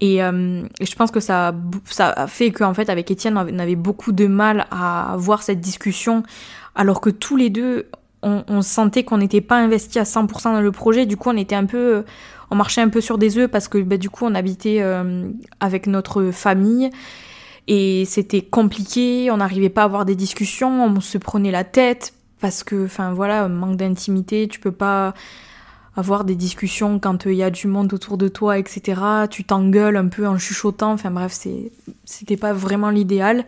Et, 0.01 0.23
euh, 0.23 0.63
et 0.79 0.85
je 0.85 0.95
pense 0.95 1.11
que 1.11 1.19
ça, 1.19 1.53
ça 1.85 2.09
a 2.09 2.25
fait 2.25 2.49
qu'en 2.49 2.73
fait, 2.73 2.89
avec 2.89 3.11
Étienne, 3.11 3.37
on 3.37 3.59
avait 3.59 3.75
beaucoup 3.75 4.13
de 4.13 4.25
mal 4.25 4.65
à 4.71 5.13
avoir 5.13 5.43
cette 5.43 5.61
discussion, 5.61 6.23
alors 6.73 7.01
que 7.01 7.11
tous 7.11 7.35
les 7.35 7.51
deux, 7.51 7.87
on, 8.25 8.61
sentait 8.61 9.03
qu'on 9.03 9.19
n'était 9.19 9.41
pas 9.41 9.57
investi 9.57 9.99
à 9.99 10.03
100% 10.03 10.53
dans 10.53 10.61
le 10.61 10.71
projet, 10.71 11.05
du 11.05 11.15
coup 11.15 11.29
on 11.29 11.37
était 11.37 11.55
un 11.55 11.65
peu 11.65 12.03
on 12.49 12.55
marchait 12.55 12.81
un 12.81 12.89
peu 12.89 13.01
sur 13.01 13.17
des 13.17 13.37
œufs 13.37 13.49
parce 13.49 13.67
que 13.67 13.77
bah, 13.77 13.97
du 13.97 14.09
coup 14.09 14.25
on 14.25 14.33
habitait 14.33 14.79
euh, 14.81 15.29
avec 15.59 15.87
notre 15.87 16.31
famille 16.31 16.89
et 17.67 18.05
c'était 18.05 18.41
compliqué, 18.41 19.29
on 19.31 19.37
n'arrivait 19.37 19.69
pas 19.69 19.81
à 19.81 19.85
avoir 19.85 20.05
des 20.05 20.15
discussions, 20.15 20.85
on 20.85 21.01
se 21.01 21.17
prenait 21.17 21.51
la 21.51 21.63
tête 21.63 22.13
parce 22.39 22.63
que, 22.63 22.85
enfin 22.85 23.13
voilà, 23.13 23.47
manque 23.47 23.77
d'intimité, 23.77 24.47
tu 24.47 24.59
peux 24.59 24.71
pas 24.71 25.13
avoir 25.95 26.25
des 26.25 26.35
discussions 26.35 26.99
quand 26.99 27.25
il 27.25 27.33
y 27.33 27.43
a 27.43 27.49
du 27.49 27.67
monde 27.67 27.93
autour 27.93 28.17
de 28.17 28.27
toi, 28.27 28.57
etc. 28.59 29.01
Tu 29.29 29.43
t'engueules 29.45 29.97
un 29.97 30.07
peu 30.07 30.27
en 30.27 30.37
chuchotant. 30.37 30.91
Enfin 30.91 31.09
bref, 31.11 31.37
c'était 32.03 32.37
pas 32.37 32.53
vraiment 32.53 32.89
l'idéal. 32.89 33.45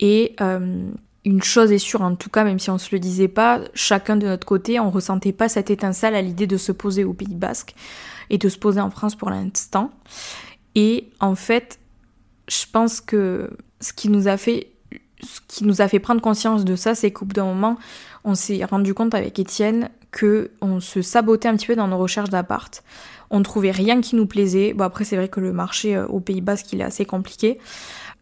Et 0.00 0.34
euh, 0.40 0.88
une 1.24 1.42
chose 1.42 1.72
est 1.72 1.78
sûre, 1.78 2.02
en 2.02 2.14
tout 2.14 2.28
cas, 2.28 2.44
même 2.44 2.58
si 2.58 2.70
on 2.70 2.78
se 2.78 2.90
le 2.92 2.98
disait 2.98 3.28
pas, 3.28 3.60
chacun 3.72 4.16
de 4.16 4.26
notre 4.26 4.46
côté, 4.46 4.78
on 4.78 4.90
ressentait 4.90 5.32
pas 5.32 5.48
cette 5.48 5.70
étincelle 5.70 6.14
à 6.14 6.22
l'idée 6.22 6.46
de 6.46 6.56
se 6.56 6.70
poser 6.70 7.04
au 7.04 7.14
Pays 7.14 7.34
Basque 7.34 7.74
et 8.30 8.38
de 8.38 8.48
se 8.48 8.58
poser 8.58 8.80
en 8.80 8.90
France 8.90 9.14
pour 9.14 9.30
l'instant. 9.30 9.90
Et 10.74 11.10
en 11.20 11.34
fait, 11.34 11.78
je 12.48 12.64
pense 12.70 13.00
que 13.00 13.50
ce 13.80 13.92
qui 13.92 14.08
nous 14.08 14.28
a 14.28 14.36
fait 14.36 14.68
ce 15.22 15.40
qui 15.48 15.64
nous 15.64 15.80
a 15.80 15.88
fait 15.88 16.00
prendre 16.00 16.20
conscience 16.20 16.66
de 16.66 16.76
ça, 16.76 16.94
c'est 16.94 17.10
qu'au 17.10 17.24
bout 17.24 17.32
d'un 17.32 17.46
moment, 17.46 17.78
on 18.24 18.34
s'est 18.34 18.62
rendu 18.64 18.92
compte 18.92 19.14
avec 19.14 19.38
Étienne 19.38 19.88
que 20.10 20.50
on 20.60 20.80
se 20.80 21.00
sabotait 21.00 21.48
un 21.48 21.56
petit 21.56 21.66
peu 21.66 21.76
dans 21.76 21.88
nos 21.88 21.96
recherches 21.96 22.28
d'appart. 22.28 22.82
On 23.30 23.42
trouvait 23.42 23.70
rien 23.70 24.02
qui 24.02 24.16
nous 24.16 24.26
plaisait. 24.26 24.74
Bon 24.74 24.84
après 24.84 25.04
c'est 25.04 25.16
vrai 25.16 25.28
que 25.28 25.40
le 25.40 25.52
marché 25.52 25.96
euh, 25.96 26.06
au 26.06 26.20
Pays 26.20 26.42
Basque 26.42 26.72
il 26.72 26.80
est 26.80 26.84
assez 26.84 27.06
compliqué. 27.06 27.58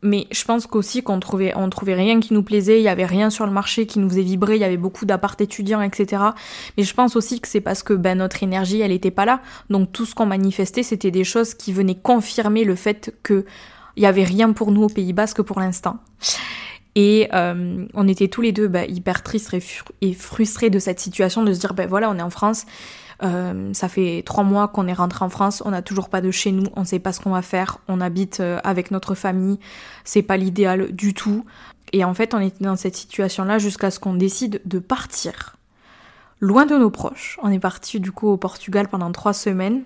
Mais 0.02 0.26
je 0.32 0.44
pense 0.44 0.66
qu'aussi 0.66 1.02
qu'on 1.02 1.20
trouvait, 1.20 1.52
on 1.54 1.70
trouvait 1.70 1.94
rien 1.94 2.18
qui 2.18 2.34
nous 2.34 2.42
plaisait, 2.42 2.80
il 2.80 2.82
y 2.82 2.88
avait 2.88 3.06
rien 3.06 3.30
sur 3.30 3.46
le 3.46 3.52
marché 3.52 3.86
qui 3.86 4.00
nous 4.00 4.08
faisait 4.08 4.22
vibrer, 4.22 4.56
il 4.56 4.60
y 4.60 4.64
avait 4.64 4.76
beaucoup 4.76 5.06
d'appart 5.06 5.40
étudiants, 5.40 5.80
etc. 5.80 6.22
Mais 6.76 6.82
je 6.82 6.92
pense 6.92 7.14
aussi 7.14 7.40
que 7.40 7.46
c'est 7.46 7.60
parce 7.60 7.84
que 7.84 7.94
ben, 7.94 8.18
notre 8.18 8.42
énergie, 8.42 8.80
elle 8.80 8.90
était 8.90 9.12
pas 9.12 9.24
là. 9.24 9.40
Donc 9.70 9.92
tout 9.92 10.04
ce 10.04 10.14
qu'on 10.14 10.26
manifestait, 10.26 10.82
c'était 10.82 11.12
des 11.12 11.24
choses 11.24 11.54
qui 11.54 11.72
venaient 11.72 11.94
confirmer 11.94 12.64
le 12.64 12.74
fait 12.74 13.14
que 13.22 13.44
il 13.96 14.02
y 14.02 14.06
avait 14.06 14.24
rien 14.24 14.52
pour 14.52 14.72
nous 14.72 14.84
au 14.84 14.88
Pays 14.88 15.12
Basque 15.12 15.42
pour 15.42 15.60
l'instant. 15.60 15.98
Et 16.94 17.28
euh, 17.32 17.86
on 17.94 18.08
était 18.08 18.28
tous 18.28 18.42
les 18.42 18.52
deux 18.52 18.68
ben, 18.68 18.84
hyper 18.88 19.22
tristes 19.22 19.54
et 20.00 20.12
frustrés 20.12 20.70
de 20.70 20.78
cette 20.78 21.00
situation, 21.00 21.42
de 21.42 21.52
se 21.52 21.60
dire 21.60 21.74
ben 21.74 21.88
voilà, 21.88 22.10
on 22.10 22.18
est 22.18 22.22
en 22.22 22.30
France, 22.30 22.66
euh, 23.24 23.72
ça 23.72 23.88
fait 23.88 24.22
trois 24.26 24.44
mois 24.44 24.68
qu'on 24.68 24.86
est 24.88 24.92
rentré 24.92 25.24
en 25.24 25.28
France, 25.28 25.62
on 25.64 25.70
n'a 25.70 25.82
toujours 25.82 26.08
pas 26.08 26.20
de 26.20 26.30
chez 26.30 26.50
nous, 26.52 26.66
on 26.74 26.80
ne 26.80 26.86
sait 26.86 26.98
pas 26.98 27.12
ce 27.12 27.20
qu'on 27.20 27.30
va 27.30 27.42
faire, 27.42 27.78
on 27.88 28.00
habite 28.00 28.40
euh, 28.40 28.58
avec 28.64 28.90
notre 28.90 29.14
famille, 29.14 29.58
c'est 30.04 30.22
pas 30.22 30.36
l'idéal 30.36 30.92
du 30.92 31.14
tout. 31.14 31.44
Et 31.92 32.04
en 32.04 32.14
fait, 32.14 32.34
on 32.34 32.40
était 32.40 32.64
dans 32.64 32.76
cette 32.76 32.96
situation-là 32.96 33.58
jusqu'à 33.58 33.90
ce 33.90 34.00
qu'on 34.00 34.14
décide 34.14 34.60
de 34.64 34.78
partir. 34.78 35.56
Loin 36.40 36.66
de 36.66 36.76
nos 36.76 36.90
proches. 36.90 37.38
On 37.42 37.52
est 37.52 37.60
parti 37.60 38.00
du 38.00 38.10
coup 38.10 38.28
au 38.28 38.36
Portugal 38.36 38.88
pendant 38.88 39.12
trois 39.12 39.32
semaines 39.32 39.82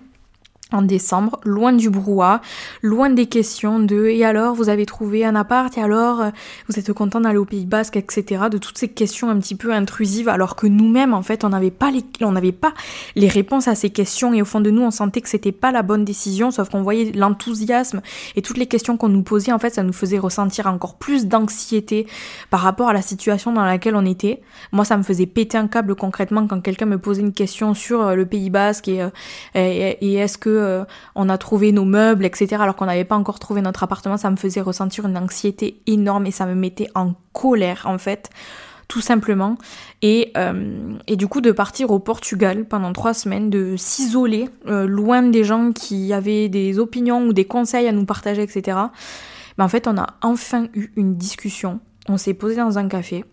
en 0.71 0.81
décembre, 0.81 1.39
loin 1.43 1.71
du 1.71 1.89
brouhaha, 1.89 2.41
loin 2.81 3.09
des 3.09 3.27
questions 3.27 3.79
de 3.79 4.07
et 4.07 4.25
alors 4.25 4.53
vous 4.53 4.67
avez 4.67 4.85
trouvé 4.85 5.23
un 5.23 5.35
appart 5.35 5.75
et 5.77 5.81
alors 5.81 6.21
euh, 6.21 6.29
vous 6.67 6.77
êtes 6.77 6.91
content 6.91 7.21
d'aller 7.21 7.37
au 7.37 7.45
Pays 7.45 7.65
Basque, 7.65 7.95
etc. 7.95 8.45
De 8.51 8.57
toutes 8.57 8.77
ces 8.77 8.89
questions 8.89 9.29
un 9.29 9.39
petit 9.39 9.55
peu 9.55 9.71
intrusives, 9.71 10.27
alors 10.27 10.55
que 10.57 10.67
nous-mêmes 10.67 11.13
en 11.13 11.21
fait 11.21 11.45
on 11.45 11.49
n'avait 11.49 11.71
pas 11.71 11.89
les 11.89 12.03
on 12.21 12.33
n'avait 12.33 12.51
pas 12.51 12.73
les 13.15 13.29
réponses 13.29 13.69
à 13.69 13.75
ces 13.75 13.91
questions 13.91 14.33
et 14.33 14.41
au 14.41 14.45
fond 14.45 14.59
de 14.59 14.69
nous 14.69 14.81
on 14.81 14.91
sentait 14.91 15.21
que 15.21 15.29
c'était 15.29 15.53
pas 15.53 15.71
la 15.71 15.83
bonne 15.83 16.03
décision, 16.03 16.51
sauf 16.51 16.69
qu'on 16.69 16.81
voyait 16.81 17.13
l'enthousiasme 17.13 18.01
et 18.35 18.41
toutes 18.41 18.57
les 18.57 18.67
questions 18.67 18.97
qu'on 18.97 19.09
nous 19.09 19.23
posait 19.23 19.53
en 19.53 19.59
fait 19.59 19.73
ça 19.73 19.83
nous 19.83 19.93
faisait 19.93 20.19
ressentir 20.19 20.67
encore 20.67 20.95
plus 20.95 21.27
d'anxiété 21.27 22.07
par 22.49 22.59
rapport 22.59 22.89
à 22.89 22.93
la 22.93 23.01
situation 23.01 23.53
dans 23.53 23.63
laquelle 23.63 23.95
on 23.95 24.05
était. 24.05 24.41
Moi 24.73 24.83
ça 24.83 24.97
me 24.97 25.03
faisait 25.03 25.27
péter 25.27 25.57
un 25.57 25.67
câble 25.67 25.95
concrètement 25.95 26.45
quand 26.45 26.59
quelqu'un 26.59 26.87
me 26.87 26.97
posait 26.97 27.21
une 27.21 27.33
question 27.33 27.73
sur 27.73 28.01
euh, 28.01 28.15
le 28.15 28.25
Pays 28.25 28.49
Basque 28.49 28.89
et, 28.89 29.01
euh, 29.01 29.09
et, 29.55 29.97
et 30.01 30.15
est-ce 30.15 30.37
que 30.37 30.56
euh, 30.57 30.83
on 31.15 31.29
a 31.29 31.37
trouvé 31.37 31.71
nos 31.71 31.85
meubles, 31.85 32.25
etc. 32.25 32.57
Alors 32.59 32.75
qu'on 32.75 32.85
n'avait 32.85 33.05
pas 33.05 33.15
encore 33.15 33.39
trouvé 33.39 33.61
notre 33.61 33.83
appartement, 33.83 34.17
ça 34.17 34.29
me 34.29 34.35
faisait 34.35 34.61
ressentir 34.61 35.05
une 35.05 35.17
anxiété 35.17 35.81
énorme 35.87 36.25
et 36.25 36.31
ça 36.31 36.45
me 36.45 36.55
mettait 36.55 36.89
en 36.95 37.13
colère 37.33 37.83
en 37.85 37.97
fait 37.97 38.29
tout 38.87 39.01
simplement. 39.01 39.57
Et, 40.01 40.31
euh, 40.37 40.93
et, 41.07 41.15
du 41.15 41.27
coup, 41.27 41.41
de 41.41 41.51
partir 41.51 41.91
au 41.91 41.99
Portugal 41.99 42.65
pendant 42.65 42.93
trois 42.93 43.13
semaines, 43.13 43.49
de 43.49 43.75
s'isoler 43.77 44.49
euh, 44.67 44.87
loin 44.87 45.23
des 45.23 45.43
gens 45.43 45.71
qui 45.73 46.13
avaient 46.13 46.49
des 46.49 46.79
opinions 46.79 47.25
ou 47.25 47.33
des 47.33 47.45
conseils 47.45 47.87
à 47.87 47.91
nous 47.91 48.05
partager, 48.05 48.41
etc. 48.41 48.77
Mais 49.57 49.63
en 49.63 49.67
fait, 49.67 49.87
on 49.87 49.97
a 49.97 50.07
enfin 50.21 50.67
eu 50.73 50.91
une 50.95 51.15
discussion. 51.15 51.79
On 52.07 52.17
s'est 52.17 52.33
posé 52.33 52.55
dans 52.55 52.77
un 52.77 52.87
café. 52.87 53.25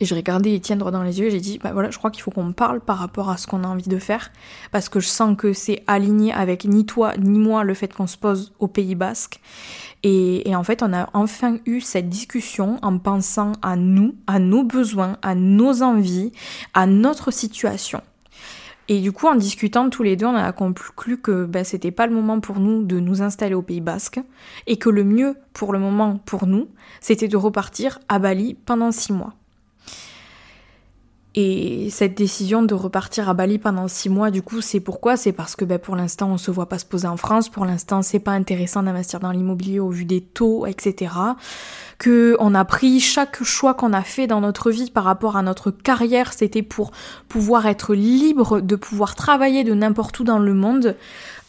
Et 0.00 0.04
je 0.04 0.14
regardais 0.14 0.54
Étienne 0.54 0.78
droit 0.78 0.92
dans 0.92 1.02
les 1.02 1.18
yeux 1.18 1.26
et 1.26 1.30
j'ai 1.30 1.40
dit, 1.40 1.58
bah 1.58 1.72
voilà, 1.72 1.90
je 1.90 1.98
crois 1.98 2.10
qu'il 2.10 2.22
faut 2.22 2.30
qu'on 2.30 2.52
parle 2.52 2.80
par 2.80 2.98
rapport 2.98 3.30
à 3.30 3.36
ce 3.36 3.46
qu'on 3.46 3.64
a 3.64 3.66
envie 3.66 3.88
de 3.88 3.98
faire. 3.98 4.30
Parce 4.70 4.88
que 4.88 5.00
je 5.00 5.08
sens 5.08 5.36
que 5.36 5.52
c'est 5.52 5.82
aligné 5.86 6.32
avec 6.32 6.64
ni 6.64 6.86
toi 6.86 7.16
ni 7.16 7.38
moi 7.38 7.64
le 7.64 7.74
fait 7.74 7.92
qu'on 7.92 8.06
se 8.06 8.16
pose 8.16 8.52
au 8.60 8.68
Pays 8.68 8.94
Basque. 8.94 9.40
Et, 10.04 10.48
et, 10.48 10.54
en 10.54 10.62
fait, 10.62 10.84
on 10.84 10.92
a 10.92 11.08
enfin 11.12 11.58
eu 11.66 11.80
cette 11.80 12.08
discussion 12.08 12.78
en 12.82 12.98
pensant 12.98 13.52
à 13.62 13.74
nous, 13.74 14.14
à 14.28 14.38
nos 14.38 14.62
besoins, 14.62 15.16
à 15.22 15.34
nos 15.34 15.82
envies, 15.82 16.30
à 16.72 16.86
notre 16.86 17.32
situation. 17.32 18.00
Et 18.90 19.00
du 19.00 19.12
coup, 19.12 19.26
en 19.26 19.34
discutant 19.34 19.90
tous 19.90 20.02
les 20.02 20.16
deux, 20.16 20.24
on 20.24 20.34
a 20.34 20.50
conclu 20.52 21.18
que 21.18 21.44
ben, 21.44 21.62
c'était 21.62 21.90
pas 21.90 22.06
le 22.06 22.14
moment 22.14 22.40
pour 22.40 22.58
nous 22.58 22.84
de 22.84 23.00
nous 23.00 23.20
installer 23.20 23.54
au 23.54 23.60
Pays 23.60 23.82
Basque 23.82 24.20
et 24.66 24.78
que 24.78 24.88
le 24.88 25.04
mieux 25.04 25.36
pour 25.52 25.74
le 25.74 25.78
moment 25.78 26.18
pour 26.24 26.46
nous, 26.46 26.68
c'était 27.00 27.28
de 27.28 27.36
repartir 27.36 27.98
à 28.08 28.18
Bali 28.18 28.54
pendant 28.54 28.90
six 28.90 29.12
mois. 29.12 29.34
Et 31.40 31.88
cette 31.90 32.16
décision 32.16 32.62
de 32.62 32.74
repartir 32.74 33.28
à 33.28 33.32
Bali 33.32 33.58
pendant 33.58 33.86
six 33.86 34.08
mois, 34.08 34.32
du 34.32 34.42
coup, 34.42 34.60
c'est 34.60 34.80
pourquoi? 34.80 35.16
C'est 35.16 35.30
parce 35.30 35.54
que 35.54 35.64
ben, 35.64 35.78
pour 35.78 35.94
l'instant, 35.94 36.30
on 36.32 36.36
se 36.36 36.50
voit 36.50 36.68
pas 36.68 36.80
se 36.80 36.84
poser 36.84 37.06
en 37.06 37.16
France. 37.16 37.48
Pour 37.48 37.64
l'instant, 37.64 38.02
c'est 38.02 38.18
pas 38.18 38.32
intéressant 38.32 38.82
d'investir 38.82 39.20
dans 39.20 39.30
l'immobilier 39.30 39.78
au 39.78 39.88
vu 39.88 40.04
des 40.04 40.20
taux, 40.20 40.66
etc. 40.66 41.12
Que 41.96 42.36
on 42.40 42.56
a 42.56 42.64
pris 42.64 42.98
chaque 42.98 43.44
choix 43.44 43.74
qu'on 43.74 43.92
a 43.92 44.02
fait 44.02 44.26
dans 44.26 44.40
notre 44.40 44.72
vie 44.72 44.90
par 44.90 45.04
rapport 45.04 45.36
à 45.36 45.42
notre 45.42 45.70
carrière, 45.70 46.32
c'était 46.32 46.64
pour 46.64 46.90
pouvoir 47.28 47.66
être 47.66 47.94
libre 47.94 48.60
de 48.60 48.74
pouvoir 48.74 49.14
travailler 49.14 49.62
de 49.62 49.74
n'importe 49.74 50.18
où 50.18 50.24
dans 50.24 50.40
le 50.40 50.54
monde. 50.54 50.96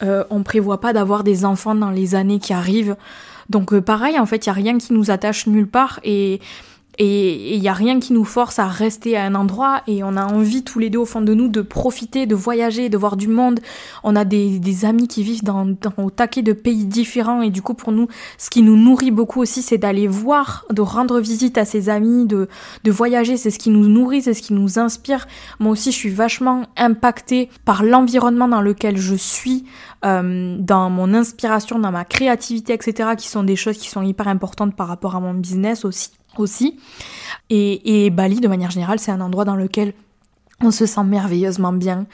Euh, 0.04 0.22
on 0.30 0.44
prévoit 0.44 0.80
pas 0.80 0.92
d'avoir 0.92 1.24
des 1.24 1.44
enfants 1.44 1.74
dans 1.74 1.90
les 1.90 2.14
années 2.14 2.38
qui 2.38 2.52
arrivent. 2.52 2.94
Donc 3.48 3.72
euh, 3.72 3.80
pareil, 3.80 4.20
en 4.20 4.26
fait, 4.26 4.46
il 4.46 4.48
y 4.48 4.50
a 4.50 4.54
rien 4.54 4.78
qui 4.78 4.92
nous 4.92 5.10
attache 5.10 5.48
nulle 5.48 5.66
part 5.66 5.98
et 6.04 6.40
et 7.02 7.54
il 7.54 7.60
n'y 7.62 7.68
a 7.70 7.72
rien 7.72 7.98
qui 7.98 8.12
nous 8.12 8.26
force 8.26 8.58
à 8.58 8.66
rester 8.66 9.16
à 9.16 9.24
un 9.24 9.34
endroit 9.34 9.80
et 9.86 10.04
on 10.04 10.18
a 10.18 10.26
envie 10.26 10.62
tous 10.62 10.78
les 10.78 10.90
deux 10.90 10.98
au 10.98 11.06
fond 11.06 11.22
de 11.22 11.32
nous 11.32 11.48
de 11.48 11.62
profiter, 11.62 12.26
de 12.26 12.34
voyager, 12.34 12.90
de 12.90 12.98
voir 12.98 13.16
du 13.16 13.26
monde. 13.26 13.60
On 14.04 14.14
a 14.14 14.26
des, 14.26 14.58
des 14.58 14.84
amis 14.84 15.08
qui 15.08 15.22
vivent 15.22 15.42
dans, 15.42 15.64
dans, 15.64 15.94
au 15.96 16.10
taquet 16.10 16.42
de 16.42 16.52
pays 16.52 16.84
différents 16.84 17.40
et 17.40 17.48
du 17.48 17.62
coup 17.62 17.72
pour 17.72 17.92
nous, 17.92 18.08
ce 18.36 18.50
qui 18.50 18.60
nous 18.60 18.76
nourrit 18.76 19.12
beaucoup 19.12 19.40
aussi, 19.40 19.62
c'est 19.62 19.78
d'aller 19.78 20.08
voir, 20.08 20.66
de 20.68 20.82
rendre 20.82 21.20
visite 21.20 21.56
à 21.56 21.64
ses 21.64 21.88
amis, 21.88 22.26
de, 22.26 22.48
de 22.84 22.90
voyager. 22.90 23.38
C'est 23.38 23.50
ce 23.50 23.58
qui 23.58 23.70
nous 23.70 23.88
nourrit, 23.88 24.20
c'est 24.20 24.34
ce 24.34 24.42
qui 24.42 24.52
nous 24.52 24.78
inspire. 24.78 25.26
Moi 25.58 25.72
aussi, 25.72 25.92
je 25.92 25.96
suis 25.96 26.10
vachement 26.10 26.66
impactée 26.76 27.48
par 27.64 27.82
l'environnement 27.82 28.46
dans 28.46 28.60
lequel 28.60 28.98
je 28.98 29.14
suis, 29.14 29.64
euh, 30.04 30.54
dans 30.58 30.90
mon 30.90 31.14
inspiration, 31.14 31.78
dans 31.78 31.92
ma 31.92 32.04
créativité, 32.04 32.74
etc., 32.74 33.12
qui 33.16 33.28
sont 33.28 33.42
des 33.42 33.56
choses 33.56 33.78
qui 33.78 33.88
sont 33.88 34.02
hyper 34.02 34.28
importantes 34.28 34.76
par 34.76 34.86
rapport 34.86 35.16
à 35.16 35.20
mon 35.20 35.32
business 35.32 35.86
aussi 35.86 36.10
aussi. 36.38 36.78
Et, 37.48 38.10
Bali, 38.10 38.40
de 38.40 38.48
manière 38.48 38.70
générale, 38.70 38.98
c'est 38.98 39.10
un 39.10 39.20
endroit 39.20 39.44
dans 39.44 39.56
lequel 39.56 39.94
on 40.60 40.70
se 40.70 40.86
sent 40.86 41.04
merveilleusement 41.04 41.72
bien. 41.72 42.06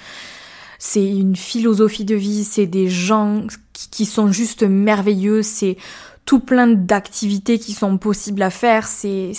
C'est 0.79 1.07
une 1.07 1.37
philosophie 1.37 2.05
de 2.05 2.15
vie, 2.15 2.45
c'est 2.45 2.67
des 2.67 2.89
gens 2.89 3.47
qui, 3.73 4.05
sont 4.05 4.31
juste 4.31 4.63
merveilleux, 4.63 5.43
c'est 5.43 5.77
tout 6.25 6.41
plein 6.41 6.67
d'activités 6.67 7.59
qui 7.59 7.73
sont 7.73 7.99
possibles 7.99 8.43
à 8.43 8.51
faire, 8.51 8.87
c'est, 8.87 9.33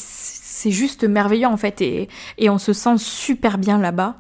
juste 0.66 1.04
merveilleux 1.04 1.48
en 1.48 1.58
fait, 1.58 1.82
et, 1.82 2.10
on 2.50 2.58
se 2.58 2.74
sent 2.74 2.98
super 2.98 3.58
bien 3.58 3.78
là-bas. 3.78 4.18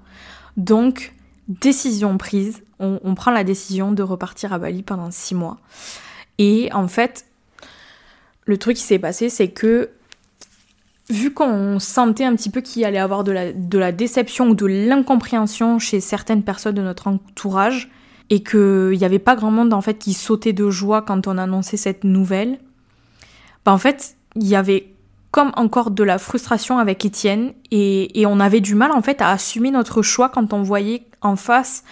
Donc, 0.57 1.13
décision 1.47 2.17
prise, 2.17 2.63
on 2.79 3.15
prend 3.15 3.31
la 3.31 3.43
décision 3.43 3.91
de 3.91 4.03
repartir 4.03 4.53
à 4.53 4.59
Bali 4.59 4.83
pendant 4.83 5.11
six 5.11 5.33
mois. 5.33 5.57
Et 6.37 6.69
en 6.73 6.87
fait, 6.87 7.25
le 8.45 8.57
truc 8.57 8.77
qui 8.77 8.83
s'est 8.83 8.99
passé, 8.99 9.29
c'est 9.29 9.49
que 9.49 9.89
vu 11.09 11.33
qu'on 11.33 11.79
sentait 11.79 12.25
un 12.25 12.35
petit 12.35 12.49
peu 12.49 12.61
qu'il 12.61 12.83
allait 12.83 12.97
avoir 12.97 13.23
de 13.23 13.31
la, 13.31 13.53
de 13.53 13.77
la 13.77 13.91
déception 13.91 14.49
ou 14.49 14.55
de 14.55 14.65
l'incompréhension 14.65 15.79
chez 15.79 15.99
certaines 15.99 16.43
personnes 16.43 16.75
de 16.75 16.81
notre 16.81 17.07
entourage, 17.07 17.89
et 18.29 18.43
qu'il 18.43 18.97
n'y 18.97 19.05
avait 19.05 19.19
pas 19.19 19.35
grand 19.35 19.51
monde 19.51 19.73
en 19.73 19.81
fait 19.81 19.97
qui 19.97 20.13
sautait 20.13 20.53
de 20.53 20.69
joie 20.69 21.01
quand 21.01 21.27
on 21.27 21.37
annonçait 21.37 21.77
cette 21.77 22.03
nouvelle, 22.03 22.59
bah 23.65 23.71
en 23.71 23.77
fait, 23.77 24.15
il 24.35 24.47
y 24.47 24.55
avait 24.55 24.91
comme 25.31 25.51
encore 25.55 25.91
de 25.91 26.03
la 26.03 26.17
frustration 26.17 26.77
avec 26.77 27.05
Étienne 27.05 27.53
et, 27.71 28.19
et, 28.19 28.25
on 28.25 28.39
avait 28.39 28.61
du 28.61 28.75
mal 28.75 28.91
en 28.91 29.01
fait 29.01 29.21
à 29.21 29.29
assumer 29.29 29.71
notre 29.71 30.01
choix 30.01 30.29
quand 30.29 30.53
on 30.53 30.63
voyait 30.63 31.05
en 31.21 31.35
face 31.35 31.83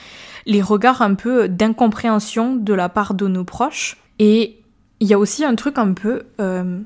les 0.46 0.62
regards 0.62 1.02
un 1.02 1.16
peu 1.16 1.48
d'incompréhension 1.48 2.56
de 2.56 2.74
la 2.74 2.90
part 2.90 3.14
de 3.14 3.28
nos 3.28 3.44
proches. 3.44 3.98
Et 4.20 4.60
il 5.00 5.08
y 5.08 5.14
a 5.14 5.20
aussi 5.20 5.44
un 5.44 5.56
truc 5.56 5.78
un 5.78 5.94
peu 5.94 6.24
euh, 6.40 6.80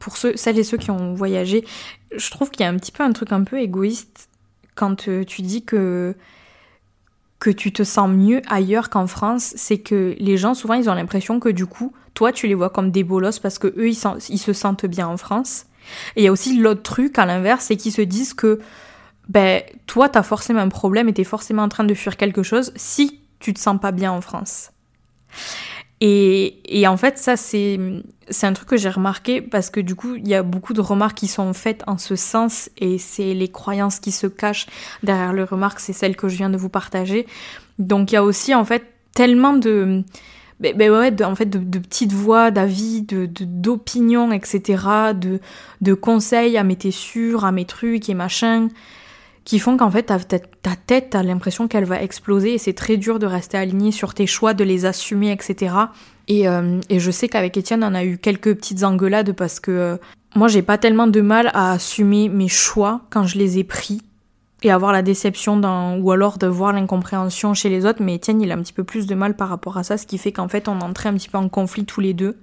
pour 0.00 0.16
ceux, 0.16 0.36
celles 0.36 0.58
et 0.58 0.64
ceux 0.64 0.78
qui 0.78 0.90
ont 0.90 1.14
voyagé, 1.14 1.64
je 2.16 2.30
trouve 2.30 2.50
qu'il 2.50 2.62
y 2.62 2.66
a 2.66 2.68
un 2.68 2.76
petit 2.76 2.90
peu 2.90 3.04
un 3.04 3.12
truc 3.12 3.30
un 3.30 3.44
peu 3.44 3.60
égoïste 3.60 4.28
quand 4.74 5.06
euh, 5.06 5.24
tu 5.24 5.42
dis 5.42 5.64
que 5.64 6.16
que 7.38 7.48
tu 7.48 7.72
te 7.72 7.84
sens 7.84 8.10
mieux 8.10 8.42
ailleurs 8.48 8.90
qu'en 8.90 9.06
France, 9.06 9.54
c'est 9.56 9.78
que 9.78 10.14
les 10.18 10.36
gens 10.36 10.52
souvent 10.52 10.74
ils 10.74 10.90
ont 10.90 10.94
l'impression 10.94 11.40
que 11.40 11.48
du 11.48 11.64
coup, 11.64 11.94
toi 12.12 12.32
tu 12.32 12.46
les 12.48 12.54
vois 12.54 12.68
comme 12.68 12.90
des 12.90 13.04
bolosses 13.04 13.38
parce 13.38 13.58
que 13.58 13.68
eux 13.78 13.88
ils, 13.88 14.38
se 14.38 14.52
sentent 14.52 14.84
bien 14.84 15.06
en 15.06 15.16
France. 15.16 15.66
Et 16.16 16.22
il 16.22 16.24
y 16.24 16.28
a 16.28 16.32
aussi 16.32 16.58
l'autre 16.58 16.82
truc 16.82 17.18
à 17.18 17.24
l'inverse, 17.24 17.66
c'est 17.66 17.76
qu'ils 17.76 17.92
se 17.92 18.02
disent 18.02 18.34
que 18.34 18.60
ben 19.28 19.62
toi 19.86 20.08
t'as 20.08 20.22
forcément 20.22 20.60
un 20.60 20.68
problème 20.68 21.08
et 21.08 21.14
t'es 21.14 21.24
forcément 21.24 21.62
en 21.62 21.68
train 21.68 21.84
de 21.84 21.94
fuir 21.94 22.16
quelque 22.18 22.42
chose 22.42 22.72
si 22.76 23.20
tu 23.38 23.54
te 23.54 23.60
sens 23.60 23.80
pas 23.80 23.92
bien 23.92 24.12
en 24.12 24.20
France. 24.20 24.72
Et, 26.00 26.60
et 26.64 26.86
en 26.86 26.96
fait, 26.96 27.18
ça, 27.18 27.36
c'est, 27.36 27.78
c'est 28.30 28.46
un 28.46 28.52
truc 28.54 28.68
que 28.68 28.76
j'ai 28.76 28.88
remarqué 28.88 29.42
parce 29.42 29.68
que 29.68 29.80
du 29.80 29.94
coup, 29.94 30.14
il 30.14 30.26
y 30.26 30.34
a 30.34 30.42
beaucoup 30.42 30.72
de 30.72 30.80
remarques 30.80 31.18
qui 31.18 31.26
sont 31.26 31.52
faites 31.52 31.82
en 31.86 31.98
ce 31.98 32.16
sens 32.16 32.70
et 32.78 32.96
c'est 32.98 33.34
les 33.34 33.48
croyances 33.48 34.00
qui 34.00 34.10
se 34.10 34.26
cachent 34.26 34.66
derrière 35.02 35.32
les 35.32 35.44
remarques, 35.44 35.80
c'est 35.80 35.92
celles 35.92 36.16
que 36.16 36.28
je 36.28 36.36
viens 36.36 36.50
de 36.50 36.56
vous 36.56 36.70
partager. 36.70 37.26
Donc, 37.78 38.12
il 38.12 38.14
y 38.14 38.18
a 38.18 38.24
aussi, 38.24 38.54
en 38.54 38.64
fait, 38.64 38.84
tellement 39.14 39.52
de, 39.52 40.02
ben, 40.60 40.76
ben 40.76 40.90
ouais, 40.90 41.22
en 41.22 41.34
fait, 41.34 41.46
de, 41.46 41.78
petites 41.78 42.12
voix, 42.12 42.50
d'avis, 42.50 43.02
de, 43.02 43.26
d'opinions, 43.26 44.32
etc., 44.32 45.12
de, 45.14 45.40
de 45.82 45.94
conseils 45.94 46.56
à 46.56 46.64
mes 46.64 46.78
sûrs, 46.90 47.44
à 47.44 47.52
mes 47.52 47.66
trucs 47.66 48.08
et 48.08 48.14
machin 48.14 48.68
qui 49.44 49.58
font 49.58 49.76
qu'en 49.76 49.90
fait 49.90 50.04
ta, 50.04 50.18
tête, 50.18 51.10
t'as 51.10 51.22
l'impression 51.22 51.68
qu'elle 51.68 51.84
va 51.84 52.02
exploser 52.02 52.54
et 52.54 52.58
c'est 52.58 52.72
très 52.72 52.96
dur 52.96 53.18
de 53.18 53.26
rester 53.26 53.56
aligné 53.56 53.92
sur 53.92 54.14
tes 54.14 54.26
choix, 54.26 54.54
de 54.54 54.64
les 54.64 54.84
assumer, 54.84 55.32
etc. 55.32 55.74
Et, 56.28 56.48
euh, 56.48 56.80
et 56.88 57.00
je 57.00 57.10
sais 57.10 57.28
qu'avec 57.28 57.56
Étienne, 57.56 57.82
on 57.82 57.94
a 57.94 58.04
eu 58.04 58.18
quelques 58.18 58.54
petites 58.54 58.84
engueulades 58.84 59.32
parce 59.32 59.58
que 59.58 59.70
euh, 59.70 59.96
moi, 60.36 60.48
j'ai 60.48 60.62
pas 60.62 60.78
tellement 60.78 61.08
de 61.08 61.20
mal 61.20 61.50
à 61.54 61.72
assumer 61.72 62.28
mes 62.28 62.48
choix 62.48 63.00
quand 63.10 63.24
je 63.24 63.38
les 63.38 63.58
ai 63.58 63.64
pris 63.64 64.02
et 64.62 64.70
avoir 64.70 64.92
la 64.92 65.02
déception 65.02 65.56
dans, 65.56 65.96
ou 65.98 66.12
alors 66.12 66.38
de 66.38 66.46
voir 66.46 66.72
l'incompréhension 66.72 67.54
chez 67.54 67.68
les 67.68 67.86
autres. 67.86 68.02
Mais 68.02 68.16
Étienne, 68.16 68.40
il 68.40 68.52
a 68.52 68.54
un 68.54 68.62
petit 68.62 68.72
peu 68.72 68.84
plus 68.84 69.06
de 69.06 69.14
mal 69.14 69.34
par 69.34 69.48
rapport 69.48 69.78
à 69.78 69.82
ça, 69.82 69.96
ce 69.96 70.06
qui 70.06 70.18
fait 70.18 70.32
qu'en 70.32 70.48
fait, 70.48 70.68
on 70.68 70.80
entrait 70.80 71.08
un 71.08 71.14
petit 71.14 71.28
peu 71.28 71.38
en 71.38 71.48
conflit 71.48 71.84
tous 71.84 72.00
les 72.00 72.14
deux. 72.14 72.36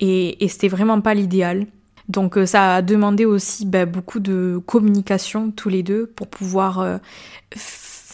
Et, 0.00 0.44
et 0.44 0.48
c'était 0.48 0.68
vraiment 0.68 1.00
pas 1.00 1.14
l'idéal. 1.14 1.66
Donc 2.08 2.38
euh, 2.38 2.46
ça 2.46 2.76
a 2.76 2.82
demandé 2.82 3.24
aussi 3.24 3.66
bah, 3.66 3.86
beaucoup 3.86 4.20
de 4.20 4.60
communication 4.66 5.50
tous 5.50 5.68
les 5.68 5.82
deux 5.82 6.06
pour 6.06 6.28
pouvoir 6.28 6.80
euh, 6.80 6.98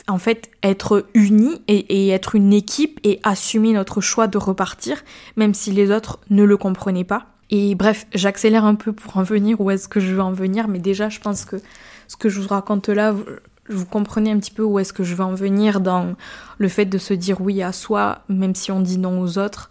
en 0.09 0.19
fait 0.19 0.51
être 0.63 1.07
unis 1.15 1.63
et, 1.69 2.09
être 2.09 2.35
une 2.35 2.53
équipe 2.53 3.01
et 3.05 3.21
assumer 3.23 3.73
notre 3.73 4.01
choix 4.01 4.27
de 4.27 4.39
repartir, 4.39 5.03
même 5.37 5.55
si 5.55 5.73
les 5.73 5.91
autres 5.91 6.21
ne 6.31 6.45
le 6.45 6.57
comprenaient 6.57 7.05
pas. 7.05 7.27
Et 7.51 7.75
bref, 7.75 8.07
j'accélère 8.15 8.65
un 8.65 8.75
peu 8.75 8.93
pour 8.93 9.19
en 9.19 9.23
venir 9.23 9.61
où 9.61 9.71
est-ce 9.71 9.89
que 9.89 10.01
je 10.01 10.15
veux 10.15 10.23
en 10.23 10.33
venir, 10.33 10.69
mais 10.69 10.79
déjà 10.79 11.11
je 11.11 11.21
pense 11.21 11.45
que 11.45 11.57
ce 12.09 12.17
que 12.17 12.31
je 12.31 12.41
vous 12.41 12.49
raconte 12.49 12.89
là, 12.89 13.15
vous 13.69 13.87
comprenez 13.87 14.31
un 14.31 14.39
petit 14.39 14.51
peu 14.51 14.63
où 14.63 14.79
est-ce 14.79 14.93
que 14.93 15.05
je 15.05 15.15
veux 15.15 15.25
en 15.25 15.35
venir 15.35 15.81
dans 15.81 16.15
le 16.59 16.69
fait 16.69 16.87
de 16.87 16.99
se 16.99 17.13
dire 17.13 17.41
oui 17.41 17.63
à 17.63 17.73
soi, 17.73 18.23
même 18.29 18.55
si 18.55 18.73
on 18.73 18.81
dit 18.81 18.99
non 18.99 19.21
aux 19.21 19.39
autres. 19.39 19.71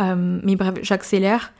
Euh, 0.00 0.40
mais 0.42 0.56
bref, 0.56 0.74
j'accélère 0.82 1.52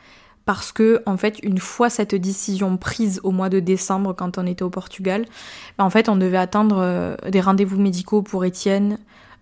parce 0.51 0.73
que 0.73 1.01
en 1.07 1.17
fait 1.17 1.39
une 1.45 1.59
fois 1.59 1.91
cette 1.91 2.17
décision 2.17 2.77
prise 2.77 3.21
au 3.23 3.31
mois 3.31 3.49
de 3.49 3.61
décembre 3.61 4.13
quand 4.17 4.37
on 4.37 4.47
était 4.47 4.65
au 4.65 4.69
Portugal, 4.69 5.25
ben, 5.79 5.85
en 5.85 5.91
fait 5.91 6.09
on 6.09 6.17
devait 6.17 6.39
attendre 6.39 6.79
euh, 6.81 7.15
des 7.31 7.41
rendez-vous 7.41 7.79
médicaux 7.79 8.21
pour 8.21 8.45
Étienne 8.45 8.99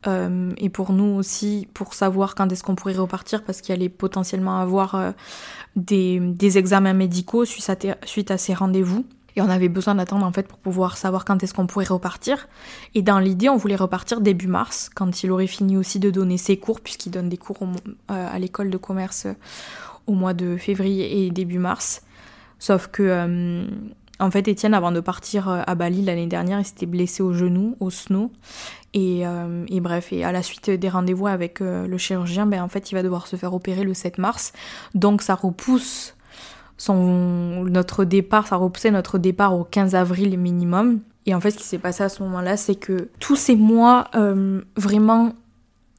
euh, 0.07 0.51
et 0.59 0.69
pour 0.69 0.93
nous 0.93 1.17
aussi 1.17 1.67
pour 1.73 1.95
savoir 1.95 2.35
quand 2.35 2.53
est-ce 2.53 2.63
qu'on 2.63 2.75
pourrait 2.75 2.93
repartir 2.93 3.43
parce 3.43 3.63
qu'il 3.63 3.75
allait 3.75 3.89
potentiellement 3.89 4.61
avoir 4.61 4.97
euh, 4.97 5.13
des, 5.77 6.59
examens 6.59 6.93
médicaux 6.93 7.47
suite 7.47 7.71
à, 7.71 8.07
suite 8.07 8.31
à 8.31 8.37
ces 8.37 8.53
rendez-vous. 8.53 9.07
Et 9.35 9.41
on 9.41 9.49
avait 9.49 9.71
besoin 9.71 9.95
d'attendre 9.95 10.27
en 10.27 10.33
fait 10.33 10.47
pour 10.47 10.59
pouvoir 10.59 10.99
savoir 10.99 11.25
quand 11.25 11.43
est-ce 11.43 11.55
qu'on 11.55 11.67
pourrait 11.67 11.87
repartir. 11.87 12.49
Et 12.95 13.01
dans 13.01 13.19
l'idée, 13.19 13.49
on 13.49 13.57
voulait 13.57 13.77
repartir 13.77 14.21
début 14.21 14.49
mars, 14.49 14.91
quand 14.95 15.23
il 15.23 15.31
aurait 15.31 15.47
fini 15.47 15.79
aussi 15.79 16.01
de 16.01 16.11
donner 16.11 16.37
ses 16.37 16.59
cours, 16.59 16.81
puisqu'il 16.81 17.13
donne 17.13 17.29
des 17.29 17.37
cours 17.37 17.61
à 18.09 18.39
l'école 18.41 18.69
de 18.69 18.77
commerce 18.77 19.29
au 20.09 20.15
mois 20.15 20.35
de 20.35 20.57
février 20.57 21.25
et 21.27 21.31
début 21.31 21.59
mars. 21.59 22.03
Sauf 22.59 22.89
que, 22.89 23.03
euh, 23.03 23.67
en 24.19 24.31
fait, 24.31 24.49
Étienne, 24.49 24.75
avant 24.75 24.91
de 24.91 25.01
partir 25.01 25.49
euh, 25.49 25.63
à 25.67 25.75
Bali 25.77 26.03
l'année 26.03 26.27
dernière, 26.27 26.59
il 26.59 26.65
s'était 26.65 26.87
blessé 26.87 27.23
au 27.23 27.33
genou, 27.33 27.77
au 27.79 27.91
snow. 27.91 28.33
Et, 28.95 29.27
euh, 29.27 29.65
et, 29.69 29.81
bref, 29.81 30.13
et 30.13 30.25
à 30.25 30.33
la 30.33 30.43
suite 30.43 30.71
des 30.71 30.89
rendez-vous 30.89 31.29
avec 31.29 31.61
le 31.61 31.99
chirurgien, 31.99 32.47
ben, 32.47 32.63
en 32.63 32.69
fait, 32.69 32.91
il 32.91 32.95
va 32.95 33.03
devoir 33.03 33.27
se 33.27 33.37
faire 33.37 33.55
opérer 33.55 33.85
le 33.85 33.95
7 33.95 34.19
mars. 34.19 34.53
Donc, 34.95 35.23
ça 35.23 35.35
repousse 35.35 36.17
son, 36.79 37.65
notre 37.65 38.05
départ, 38.05 38.47
ça 38.47 38.57
repoussait 38.57 38.91
notre 38.91 39.19
départ 39.19 39.55
au 39.55 39.65
15 39.65 39.95
avril 39.95 40.39
minimum. 40.39 41.01
Et 41.27 41.35
en 41.35 41.41
fait, 41.41 41.51
ce 41.51 41.59
qui 41.59 41.65
s'est 41.65 41.79
passé 41.79 42.03
à 42.03 42.09
ce 42.09 42.23
moment-là, 42.23 42.57
c'est 42.57 42.77
que 42.77 43.11
tous 43.21 43.37
ces 43.37 43.57
mois, 43.57 44.11
vraiment, 44.77 45.35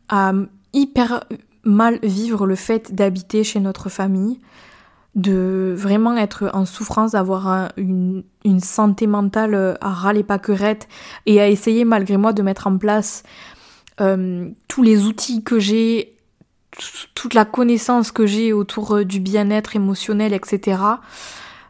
à 0.10 0.34
hyper 0.74 1.24
mal 1.70 2.00
vivre 2.04 2.46
le 2.46 2.56
fait 2.56 2.94
d'habiter 2.94 3.44
chez 3.44 3.60
notre 3.60 3.90
famille, 3.90 4.40
de 5.16 5.74
vraiment 5.78 6.16
être 6.18 6.50
en 6.54 6.66
souffrance, 6.66 7.12
d'avoir 7.12 7.72
une, 7.78 8.24
santé 8.62 9.08
mentale 9.08 9.78
à 9.80 9.90
râler 9.90 10.24
pas 10.24 10.40
querette 10.40 10.88
et 11.26 11.40
à 11.40 11.48
essayer 11.48 11.86
malgré 11.86 12.18
moi 12.18 12.34
de 12.34 12.42
mettre 12.42 12.68
en 12.68 12.78
place 12.78 13.24
euh, 14.02 14.50
tous 14.68 14.82
les 14.82 15.06
outils 15.06 15.44
que 15.44 15.60
j'ai, 15.60 16.16
toute 17.16 17.34
la 17.34 17.46
connaissance 17.46 18.12
que 18.12 18.26
j'ai 18.26 18.54
autour 18.54 18.96
euh, 18.96 19.06
du 19.06 19.20
bien-être 19.20 19.76
émotionnel, 19.76 20.34
etc. 20.34 20.78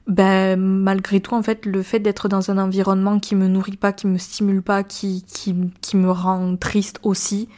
Ben, 0.08 0.60
malgré 0.60 1.20
tout, 1.20 1.34
en 1.34 1.44
fait, 1.44 1.66
le 1.66 1.84
fait 1.84 2.00
d'être 2.00 2.30
dans 2.30 2.52
un 2.52 2.58
environnement 2.58 3.20
qui 3.20 3.36
me 3.36 3.48
nourrit 3.48 3.78
pas, 3.78 3.94
qui 3.94 4.08
me 4.08 4.18
stimule 4.18 4.62
pas, 4.62 4.84
qui, 4.84 5.24
qui, 5.28 5.56
qui 5.82 5.98
me 5.98 6.12
rend 6.12 6.56
triste 6.56 7.00
aussi, 7.04 7.50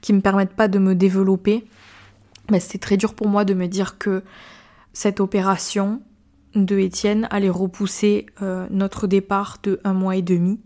qui 0.00 0.12
me 0.12 0.20
permettent 0.20 0.54
pas 0.54 0.68
de 0.68 0.78
me 0.78 0.94
développer, 0.94 1.66
mais 2.50 2.60
c'était 2.60 2.78
très 2.78 2.96
dur 2.96 3.14
pour 3.14 3.28
moi 3.28 3.44
de 3.44 3.54
me 3.54 3.66
dire 3.66 3.98
que 3.98 4.22
cette 4.92 5.20
opération 5.20 6.02
de 6.54 6.78
Étienne 6.78 7.28
allait 7.30 7.50
repousser 7.50 8.26
euh, 8.42 8.66
notre 8.70 9.06
départ 9.06 9.58
de 9.62 9.80
un 9.84 9.92
mois 9.92 10.16
et 10.16 10.22
demi. 10.22 10.60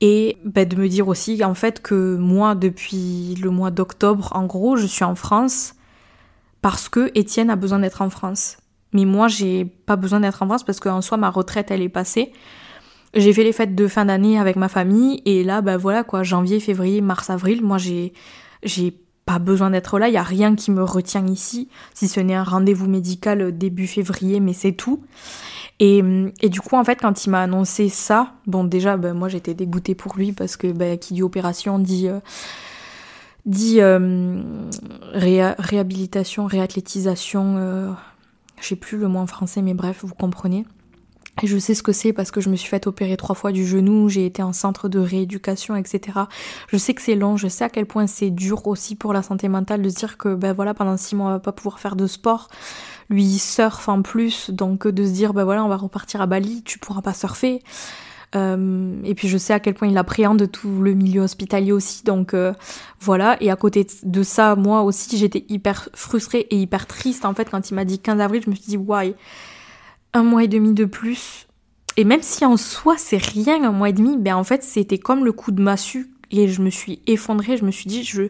Et 0.00 0.36
ben, 0.44 0.68
de 0.68 0.76
me 0.76 0.88
dire 0.88 1.08
aussi 1.08 1.42
en 1.44 1.54
fait 1.54 1.82
que 1.82 2.16
moi, 2.16 2.54
depuis 2.54 3.34
le 3.36 3.50
mois 3.50 3.70
d'octobre, 3.70 4.30
en 4.32 4.46
gros, 4.46 4.76
je 4.76 4.86
suis 4.86 5.04
en 5.04 5.14
France 5.14 5.74
parce 6.62 6.88
que 6.88 7.10
Étienne 7.14 7.50
a 7.50 7.56
besoin 7.56 7.80
d'être 7.80 8.02
en 8.02 8.10
France. 8.10 8.58
Mais 8.92 9.04
moi, 9.04 9.28
j'ai 9.28 9.64
pas 9.64 9.96
besoin 9.96 10.20
d'être 10.20 10.42
en 10.42 10.46
France 10.46 10.64
parce 10.64 10.80
qu'en 10.80 11.02
soi, 11.02 11.16
ma 11.16 11.30
retraite, 11.30 11.70
elle 11.70 11.82
est 11.82 11.88
passée. 11.88 12.32
J'ai 13.14 13.32
fait 13.32 13.42
les 13.42 13.52
fêtes 13.52 13.74
de 13.74 13.88
fin 13.88 14.04
d'année 14.04 14.38
avec 14.38 14.56
ma 14.56 14.68
famille 14.68 15.22
et 15.24 15.42
là, 15.42 15.62
ben 15.62 15.76
voilà 15.76 16.04
quoi, 16.04 16.22
janvier, 16.22 16.60
février, 16.60 17.00
mars, 17.00 17.30
avril, 17.30 17.64
moi 17.64 17.78
j'ai 17.78 18.12
j'ai 18.62 18.94
pas 19.28 19.38
besoin 19.38 19.68
d'être 19.68 19.98
là, 19.98 20.08
il 20.08 20.14
y 20.14 20.16
a 20.16 20.22
rien 20.22 20.54
qui 20.54 20.70
me 20.70 20.82
retient 20.82 21.26
ici, 21.26 21.68
si 21.92 22.08
ce 22.08 22.18
n'est 22.18 22.34
un 22.34 22.44
rendez-vous 22.44 22.88
médical 22.88 23.56
début 23.56 23.86
février, 23.86 24.40
mais 24.40 24.54
c'est 24.54 24.72
tout. 24.72 25.02
Et, 25.80 26.02
et, 26.40 26.48
du 26.48 26.62
coup, 26.62 26.76
en 26.76 26.82
fait, 26.82 26.96
quand 26.96 27.26
il 27.26 27.30
m'a 27.30 27.42
annoncé 27.42 27.90
ça, 27.90 28.32
bon, 28.46 28.64
déjà, 28.64 28.96
ben, 28.96 29.12
moi 29.12 29.28
j'étais 29.28 29.52
dégoûtée 29.52 29.94
pour 29.94 30.16
lui 30.16 30.32
parce 30.32 30.56
que 30.56 30.72
ben, 30.72 30.98
qui 30.98 31.12
dit 31.12 31.22
opération 31.22 31.78
dit, 31.78 32.08
euh, 32.08 32.20
dit 33.44 33.82
euh, 33.82 34.40
réhabilitation, 35.12 36.46
réathlétisation, 36.46 37.56
euh, 37.58 37.92
je 38.62 38.68
sais 38.68 38.76
plus 38.76 38.96
le 38.96 39.08
mot 39.08 39.18
en 39.18 39.26
français, 39.26 39.60
mais 39.60 39.74
bref, 39.74 40.04
vous 40.04 40.14
comprenez. 40.14 40.64
Je 41.44 41.58
sais 41.58 41.74
ce 41.74 41.82
que 41.82 41.92
c'est 41.92 42.12
parce 42.12 42.30
que 42.30 42.40
je 42.40 42.48
me 42.50 42.56
suis 42.56 42.68
fait 42.68 42.86
opérer 42.86 43.16
trois 43.16 43.34
fois 43.34 43.52
du 43.52 43.66
genou, 43.66 44.08
j'ai 44.08 44.26
été 44.26 44.42
en 44.42 44.52
centre 44.52 44.88
de 44.88 44.98
rééducation, 44.98 45.76
etc. 45.76 46.18
Je 46.68 46.76
sais 46.76 46.94
que 46.94 47.02
c'est 47.02 47.14
long, 47.14 47.36
je 47.36 47.48
sais 47.48 47.64
à 47.64 47.68
quel 47.68 47.86
point 47.86 48.06
c'est 48.06 48.30
dur 48.30 48.66
aussi 48.66 48.96
pour 48.96 49.12
la 49.12 49.22
santé 49.22 49.48
mentale 49.48 49.82
de 49.82 49.88
se 49.88 49.96
dire 49.96 50.18
que 50.18 50.34
ben 50.34 50.52
voilà 50.52 50.74
pendant 50.74 50.96
six 50.96 51.14
mois 51.14 51.28
on 51.28 51.32
va 51.32 51.38
pas 51.38 51.52
pouvoir 51.52 51.78
faire 51.78 51.96
de 51.96 52.06
sport. 52.06 52.48
Lui 53.08 53.24
il 53.24 53.38
surfe 53.38 53.88
en 53.88 54.02
plus, 54.02 54.50
donc 54.50 54.86
de 54.86 55.04
se 55.04 55.10
dire 55.10 55.32
ben 55.32 55.44
voilà 55.44 55.64
on 55.64 55.68
va 55.68 55.76
repartir 55.76 56.20
à 56.20 56.26
Bali, 56.26 56.62
tu 56.64 56.78
pourras 56.78 57.02
pas 57.02 57.14
surfer. 57.14 57.62
Euh, 58.36 59.00
et 59.04 59.14
puis 59.14 59.26
je 59.26 59.38
sais 59.38 59.54
à 59.54 59.60
quel 59.60 59.72
point 59.72 59.88
il 59.88 59.96
appréhende 59.96 60.50
tout 60.50 60.82
le 60.82 60.92
milieu 60.92 61.22
hospitalier 61.22 61.72
aussi, 61.72 62.04
donc 62.04 62.34
euh, 62.34 62.52
voilà. 63.00 63.36
Et 63.40 63.50
à 63.50 63.56
côté 63.56 63.86
de 64.02 64.22
ça, 64.22 64.54
moi 64.54 64.82
aussi 64.82 65.16
j'étais 65.16 65.44
hyper 65.48 65.88
frustrée 65.94 66.46
et 66.50 66.56
hyper 66.56 66.86
triste 66.86 67.24
en 67.24 67.32
fait 67.32 67.48
quand 67.50 67.70
il 67.70 67.74
m'a 67.74 67.84
dit 67.84 67.98
15 67.98 68.20
avril, 68.20 68.42
je 68.44 68.50
me 68.50 68.54
suis 68.54 68.66
dit 68.66 68.76
why 68.76 69.14
un 70.12 70.22
mois 70.22 70.44
et 70.44 70.48
demi 70.48 70.72
de 70.72 70.84
plus. 70.84 71.46
Et 71.96 72.04
même 72.04 72.22
si 72.22 72.44
en 72.44 72.56
soi 72.56 72.96
c'est 72.96 73.22
rien 73.22 73.64
un 73.64 73.72
mois 73.72 73.88
et 73.88 73.92
demi, 73.92 74.16
ben 74.16 74.36
en 74.36 74.44
fait 74.44 74.62
c'était 74.62 74.98
comme 74.98 75.24
le 75.24 75.32
coup 75.32 75.50
de 75.50 75.62
massue 75.62 76.10
et 76.30 76.48
je 76.48 76.62
me 76.62 76.70
suis 76.70 77.00
effondrée, 77.06 77.56
je 77.56 77.64
me 77.64 77.70
suis 77.70 77.86
dit 77.86 78.04
je 78.04 78.24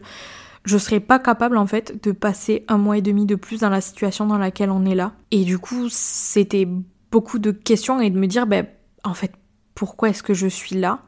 je 0.65 0.77
serais 0.77 0.99
pas 0.99 1.19
capable 1.19 1.57
en 1.57 1.65
fait 1.65 2.03
de 2.03 2.11
passer 2.11 2.65
un 2.67 2.77
mois 2.77 2.97
et 2.97 3.01
demi 3.01 3.25
de 3.25 3.35
plus 3.35 3.61
dans 3.61 3.69
la 3.69 3.81
situation 3.81 4.25
dans 4.25 4.37
laquelle 4.37 4.71
on 4.71 4.85
est 4.85 4.95
là. 4.95 5.13
Et 5.31 5.43
du 5.43 5.59
coup 5.59 5.87
c'était 5.89 6.67
beaucoup 7.11 7.39
de 7.39 7.51
questions 7.51 7.99
et 7.99 8.09
de 8.09 8.17
me 8.17 8.27
dire 8.27 8.47
ben 8.47 8.67
en 9.03 9.13
fait 9.13 9.33
pourquoi 9.75 10.09
est-ce 10.09 10.23
que 10.23 10.33
je 10.33 10.47
suis 10.47 10.75
là? 10.75 11.03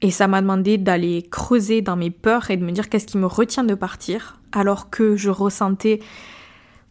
Et 0.00 0.10
ça 0.10 0.28
m'a 0.28 0.42
demandé 0.42 0.76
d'aller 0.76 1.22
creuser 1.30 1.80
dans 1.80 1.96
mes 1.96 2.10
peurs 2.10 2.50
et 2.50 2.56
de 2.56 2.64
me 2.64 2.72
dire 2.72 2.90
qu'est-ce 2.90 3.06
qui 3.06 3.16
me 3.16 3.26
retient 3.26 3.64
de 3.64 3.74
partir 3.74 4.38
alors 4.52 4.90
que 4.90 5.16
je 5.16 5.30
ressentais 5.30 6.00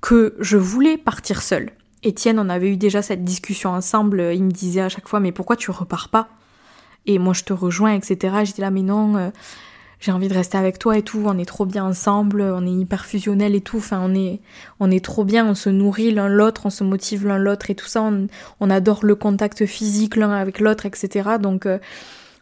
que 0.01 0.35
je 0.39 0.57
voulais 0.57 0.97
partir 0.97 1.41
seule. 1.41 1.71
Étienne, 2.03 2.39
on 2.39 2.49
avait 2.49 2.69
eu 2.69 2.77
déjà 2.77 3.01
cette 3.01 3.23
discussion 3.23 3.71
ensemble, 3.71 4.31
il 4.33 4.43
me 4.43 4.51
disait 4.51 4.81
à 4.81 4.89
chaque 4.89 5.07
fois 5.07 5.19
mais 5.19 5.31
pourquoi 5.31 5.55
tu 5.55 5.71
repars 5.71 6.09
pas? 6.09 6.27
Et 7.05 7.17
moi 7.17 7.33
je 7.33 7.43
te 7.43 7.53
rejoins, 7.53 7.93
etc. 7.93 8.35
J'étais 8.43 8.61
là 8.61 8.71
mais 8.71 8.81
non, 8.81 9.15
euh, 9.15 9.29
j'ai 10.03 10.11
envie 10.11 10.27
de 10.27 10.33
rester 10.33 10.57
avec 10.57 10.79
toi 10.79 10.97
et 10.97 11.01
tout, 11.01 11.23
on 11.25 11.37
est 11.37 11.45
trop 11.45 11.65
bien 11.65 11.85
ensemble, 11.85 12.41
on 12.41 12.65
est 12.65 12.81
hyper 12.81 13.05
fusionnel 13.05 13.55
et 13.55 13.61
tout, 13.61 13.77
enfin 13.77 14.01
on 14.03 14.13
est, 14.13 14.41
on 14.81 14.91
est 14.91 15.03
trop 15.03 15.23
bien, 15.23 15.47
on 15.47 15.55
se 15.55 15.69
nourrit 15.69 16.11
l'un 16.11 16.27
l'autre, 16.27 16.65
on 16.65 16.69
se 16.69 16.83
motive 16.83 17.25
l'un 17.25 17.37
l'autre 17.37 17.69
et 17.69 17.75
tout 17.75 17.87
ça, 17.87 18.11
on, 18.59 18.69
adore 18.69 19.05
le 19.05 19.15
contact 19.15 19.65
physique 19.65 20.17
l'un 20.17 20.31
avec 20.31 20.59
l'autre, 20.59 20.85
etc. 20.85 21.37
Donc 21.41 21.65
euh, 21.65 21.79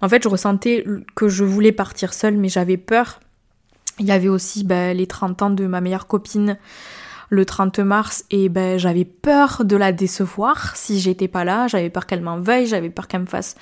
en 0.02 0.10
fait 0.10 0.24
je 0.24 0.28
ressentais 0.28 0.84
que 1.14 1.28
je 1.28 1.44
voulais 1.44 1.72
partir 1.72 2.16
seule 2.16 2.36
mais 2.36 2.50
j'avais 2.50 2.78
peur. 2.78 3.20
Il 4.00 4.08
y 4.08 4.12
avait 4.12 4.30
aussi 4.30 4.64
ben, 4.64 4.98
les 4.98 5.06
30 5.06 5.42
ans 5.44 5.50
de 5.52 5.68
ma 5.68 5.82
meilleure 5.82 6.08
copine 6.08 6.58
le 7.32 7.46
30 7.46 7.80
mars 7.80 8.26
et 8.30 8.50
ben 8.50 8.78
j'avais 8.78 9.06
peur 9.06 9.64
de 9.64 9.76
la 9.78 9.92
décevoir 9.94 10.76
si 10.76 11.00
j'étais 11.00 11.30
pas 11.30 11.46
là, 11.46 11.68
j'avais 11.68 11.90
peur 11.90 12.06
qu'elle 12.06 12.22
m'en 12.22 12.40
veuille, 12.40 12.68
j'avais 12.68 12.90
peur 12.90 13.08
qu'elle 13.08 13.22
me 13.22 13.26
fasse 13.26 13.56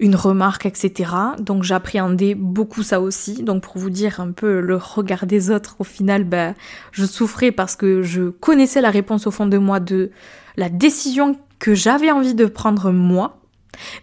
une 0.00 0.16
remarque, 0.16 0.66
etc. 0.66 1.10
Donc 1.38 1.62
j'appréhendais 1.62 2.34
beaucoup 2.34 2.82
ça 2.82 3.00
aussi. 3.00 3.42
Donc 3.42 3.62
pour 3.62 3.78
vous 3.78 3.90
dire 3.90 4.20
un 4.20 4.32
peu 4.32 4.60
le 4.60 4.76
regard 4.76 5.26
des 5.26 5.50
autres, 5.50 5.76
au 5.78 5.84
final, 5.84 6.24
bah, 6.24 6.54
je 6.92 7.04
souffrais 7.04 7.52
parce 7.52 7.76
que 7.76 8.02
je 8.02 8.30
connaissais 8.30 8.80
la 8.80 8.90
réponse 8.90 9.26
au 9.26 9.30
fond 9.30 9.46
de 9.46 9.58
moi 9.58 9.80
de 9.80 10.10
la 10.56 10.68
décision 10.68 11.36
que 11.58 11.74
j'avais 11.74 12.10
envie 12.10 12.34
de 12.34 12.46
prendre 12.46 12.90
moi. 12.90 13.40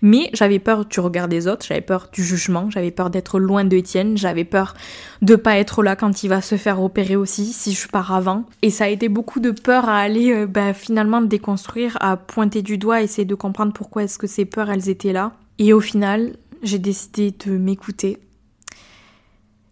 Mais 0.01 0.30
j'avais 0.34 0.60
peur 0.60 0.86
du 0.86 0.99
regard 0.99 1.28
des 1.28 1.47
autres, 1.47 1.65
j'avais 1.67 1.82
peur 1.82 2.10
du 2.12 2.23
jugement, 2.23 2.69
j'avais 2.69 2.91
peur 2.91 3.10
d'être 3.10 3.39
loin 3.39 3.63
de 3.63 3.82
j'avais 4.15 4.43
peur 4.45 4.73
de 5.21 5.36
pas 5.36 5.58
être 5.58 5.84
là 5.84 5.95
quand 5.95 6.23
il 6.23 6.30
va 6.30 6.41
se 6.41 6.56
faire 6.56 6.82
opérer 6.82 7.15
aussi, 7.15 7.45
si 7.45 7.73
je 7.73 7.88
pars 7.88 8.13
avant. 8.13 8.45
Et 8.62 8.69
ça 8.69 8.86
a 8.86 8.88
été 8.88 9.10
beaucoup 9.10 9.39
de 9.39 9.51
peur 9.51 9.89
à 9.89 9.97
aller 9.99 10.32
euh, 10.32 10.47
bah, 10.47 10.73
finalement 10.73 11.21
déconstruire, 11.21 11.97
à 11.99 12.17
pointer 12.17 12.62
du 12.62 12.78
doigt, 12.78 13.01
essayer 13.01 13.25
de 13.25 13.36
comprendre 13.36 13.73
pourquoi 13.73 14.04
est-ce 14.04 14.17
que 14.17 14.28
ces 14.28 14.45
peurs 14.45 14.69
elles 14.69 14.89
étaient 14.89 15.13
là. 15.13 15.34
Et 15.60 15.73
au 15.73 15.82
final, 15.82 16.36
j'ai 16.63 16.80
décidé 16.80 17.34
de 17.45 17.58
m'écouter. 17.58 18.17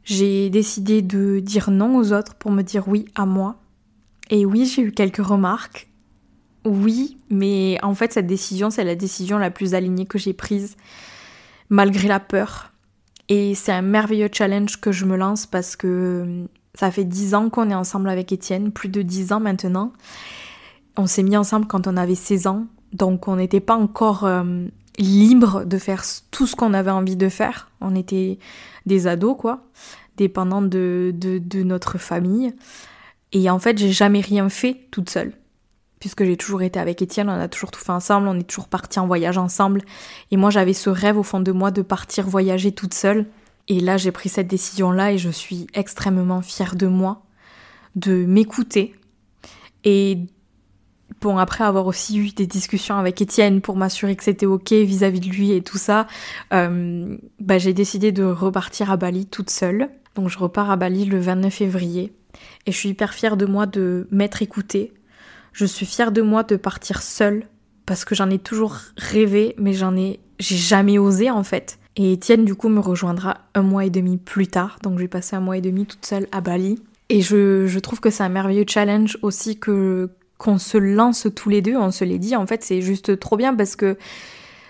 J'ai 0.04 0.50
décidé 0.50 1.02
de 1.02 1.40
dire 1.40 1.72
non 1.72 1.98
aux 1.98 2.12
autres 2.12 2.36
pour 2.36 2.52
me 2.52 2.62
dire 2.62 2.88
oui 2.88 3.06
à 3.16 3.26
moi. 3.26 3.56
Et 4.30 4.46
oui, 4.46 4.66
j'ai 4.66 4.82
eu 4.82 4.92
quelques 4.92 5.26
remarques. 5.26 5.88
Oui, 6.66 7.18
mais 7.30 7.78
en 7.84 7.94
fait, 7.94 8.14
cette 8.14 8.28
décision, 8.28 8.70
c'est 8.70 8.84
la 8.84 8.96
décision 8.96 9.38
la 9.38 9.52
plus 9.52 9.74
alignée 9.74 10.06
que 10.06 10.18
j'ai 10.18 10.34
prise, 10.34 10.78
malgré 11.70 12.08
la 12.08 12.20
peur. 12.20 12.72
Et 13.30 13.56
c'est 13.56 13.72
un 13.72 13.82
merveilleux 13.82 14.30
challenge 14.32 14.80
que 14.80 14.92
je 14.92 15.06
me 15.06 15.16
lance 15.16 15.46
parce 15.46 15.76
que 15.76 16.46
ça 16.76 16.92
fait 16.92 17.04
dix 17.04 17.36
ans 17.36 17.50
qu'on 17.50 17.70
est 17.70 17.76
ensemble 17.76 18.10
avec 18.10 18.32
Étienne, 18.32 18.72
plus 18.72 18.90
de 18.90 19.02
dix 19.02 19.32
ans 19.32 19.40
maintenant. 19.40 19.94
On 20.98 21.08
s'est 21.08 21.24
mis 21.24 21.38
ensemble 21.38 21.68
quand 21.68 21.88
on 21.88 21.98
avait 21.98 22.16
16 22.16 22.48
ans, 22.48 22.66
donc 22.92 23.28
on 23.28 23.38
n'était 23.38 23.60
pas 23.60 23.76
encore 23.76 24.26
euh, 24.26 24.68
libre 24.98 25.66
de 25.66 25.78
faire 25.78 26.04
tout 26.32 26.48
ce 26.48 26.56
qu'on 26.56 26.74
avait 26.74 26.92
envie 26.92 27.16
de 27.16 27.30
faire. 27.30 27.72
On 27.82 27.96
était 27.96 28.38
des 28.86 29.08
ados, 29.08 29.36
quoi, 29.38 29.64
dépendants 30.18 30.62
de, 30.62 31.14
de, 31.16 31.64
notre 31.64 31.98
famille. 31.98 32.54
Et 33.32 33.50
en 33.50 33.60
fait, 33.60 33.78
j'ai 33.78 33.92
jamais 33.92 34.22
rien 34.22 34.50
fait 34.50 34.82
toute 34.92 35.10
seule. 35.10 35.34
Puisque 36.04 36.26
j'ai 36.26 36.36
toujours 36.36 36.64
été 36.64 36.82
avec 36.82 37.02
Étienne, 37.02 37.30
on 37.30 37.40
a 37.40 37.48
toujours 37.48 37.72
tout 37.72 37.80
fait 37.80 37.94
ensemble, 37.94 38.28
on 38.28 38.38
est 38.38 38.44
toujours 38.44 38.68
partis 38.68 39.00
en 39.00 39.08
voyage 39.08 39.38
ensemble. 39.38 39.84
Et 40.32 40.36
moi, 40.36 40.50
j'avais 40.50 40.74
ce 40.74 40.90
rêve 40.90 41.18
au 41.18 41.24
fond 41.24 41.40
de 41.40 41.54
moi 41.54 41.72
de 41.72 41.82
partir 41.82 42.28
voyager 42.28 42.74
toute 42.74 42.94
seule. 42.94 43.26
Et 43.70 43.80
là, 43.80 43.96
j'ai 43.96 44.12
pris 44.12 44.28
cette 44.28 44.50
décision-là 44.50 45.14
et 45.14 45.18
je 45.18 45.30
suis 45.30 45.66
extrêmement 45.74 46.42
fière 46.42 46.76
de 46.76 46.88
moi, 46.88 47.24
de 47.96 48.26
m'écouter 48.26 48.96
et 49.86 50.18
Bon, 51.22 51.38
après 51.38 51.64
avoir 51.64 51.88
aussi 51.88 52.18
eu 52.18 52.32
des 52.32 52.48
discussions 52.48 52.98
avec 52.98 53.22
Étienne 53.22 53.62
pour 53.62 53.78
m'assurer 53.78 54.18
que 54.18 54.26
c'était 54.26 54.46
ok 54.46 54.74
vis-à-vis 54.74 55.22
de 55.22 55.30
lui 55.30 55.54
et 55.54 55.62
tout 55.62 55.78
ça, 55.78 56.06
euh, 56.52 57.16
bah, 57.40 57.58
j'ai 57.60 57.72
décidé 57.72 58.12
de 58.12 58.26
repartir 58.26 58.92
à 58.92 58.98
Bali 58.98 59.26
toute 59.26 59.50
seule. 59.50 59.88
Donc 60.16 60.28
je 60.28 60.38
repars 60.38 60.70
à 60.70 60.76
Bali 60.76 61.06
le 61.06 61.22
29 61.22 61.54
février. 61.54 62.12
Et 62.66 62.74
je 62.74 62.78
suis 62.78 62.90
hyper 62.90 63.14
fière 63.14 63.38
de 63.38 63.46
moi 63.46 63.68
de 63.68 64.06
m'être 64.12 64.42
écoutée. 64.42 64.92
Je 65.54 65.66
suis 65.66 65.86
fière 65.86 66.12
de 66.12 66.22
moi 66.22 66.44
de 66.44 66.56
partir 66.56 67.02
seule 67.02 67.48
parce 67.86 68.06
que 68.06 68.16
j'en 68.16 68.30
ai 68.30 68.40
toujours 68.40 68.78
rêvé, 68.98 69.56
mais 69.58 69.74
j'en 69.74 69.96
ai, 69.96 70.20
j'ai 70.40 70.58
jamais 70.58 70.98
osé 70.98 71.30
en 71.30 71.44
fait. 71.44 71.80
Et 71.96 72.14
Étienne 72.14 72.44
du 72.44 72.56
coup 72.56 72.70
me 72.70 72.80
rejoindra 72.80 73.38
un 73.54 73.62
mois 73.62 73.86
et 73.86 73.92
demi 73.92 74.18
plus 74.18 74.48
tard. 74.48 74.80
Donc 74.82 74.96
je 74.96 75.04
vais 75.04 75.08
passer 75.08 75.36
un 75.36 75.42
mois 75.42 75.58
et 75.58 75.62
demi 75.62 75.86
toute 75.86 76.06
seule 76.06 76.28
à 76.32 76.42
Bali. 76.42 76.82
Et 77.10 77.22
je, 77.22 77.68
je 77.68 77.80
trouve 77.80 78.00
que 78.00 78.10
c'est 78.10 78.24
un 78.24 78.30
merveilleux 78.30 78.66
challenge 78.68 79.18
aussi 79.22 79.60
que, 79.60 80.10
qu'on 80.40 80.58
se 80.58 80.78
lance 80.78 81.28
tous 81.36 81.50
les 81.50 81.62
deux, 81.62 81.76
on 81.76 81.92
se 81.92 82.04
l'est 82.04 82.18
dit, 82.18 82.36
en 82.36 82.48
fait 82.48 82.64
c'est 82.64 82.82
juste 82.82 83.20
trop 83.20 83.38
bien 83.38 83.54
parce 83.54 83.76
que 83.76 83.98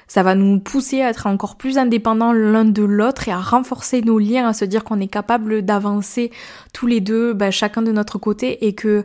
ça 0.07 0.21
va 0.21 0.35
nous 0.35 0.59
pousser 0.59 1.01
à 1.01 1.09
être 1.09 1.25
encore 1.25 1.55
plus 1.55 1.77
indépendants 1.77 2.33
l'un 2.33 2.65
de 2.65 2.83
l'autre 2.83 3.27
et 3.27 3.31
à 3.31 3.39
renforcer 3.39 4.01
nos 4.01 4.19
liens, 4.19 4.47
à 4.47 4.53
se 4.53 4.65
dire 4.65 4.83
qu'on 4.83 4.99
est 4.99 5.07
capable 5.07 5.63
d'avancer 5.63 6.31
tous 6.73 6.85
les 6.85 6.99
deux, 6.99 7.33
bah, 7.33 7.49
chacun 7.49 7.81
de 7.81 7.91
notre 7.91 8.19
côté 8.19 8.67
et 8.67 8.75
que 8.75 9.03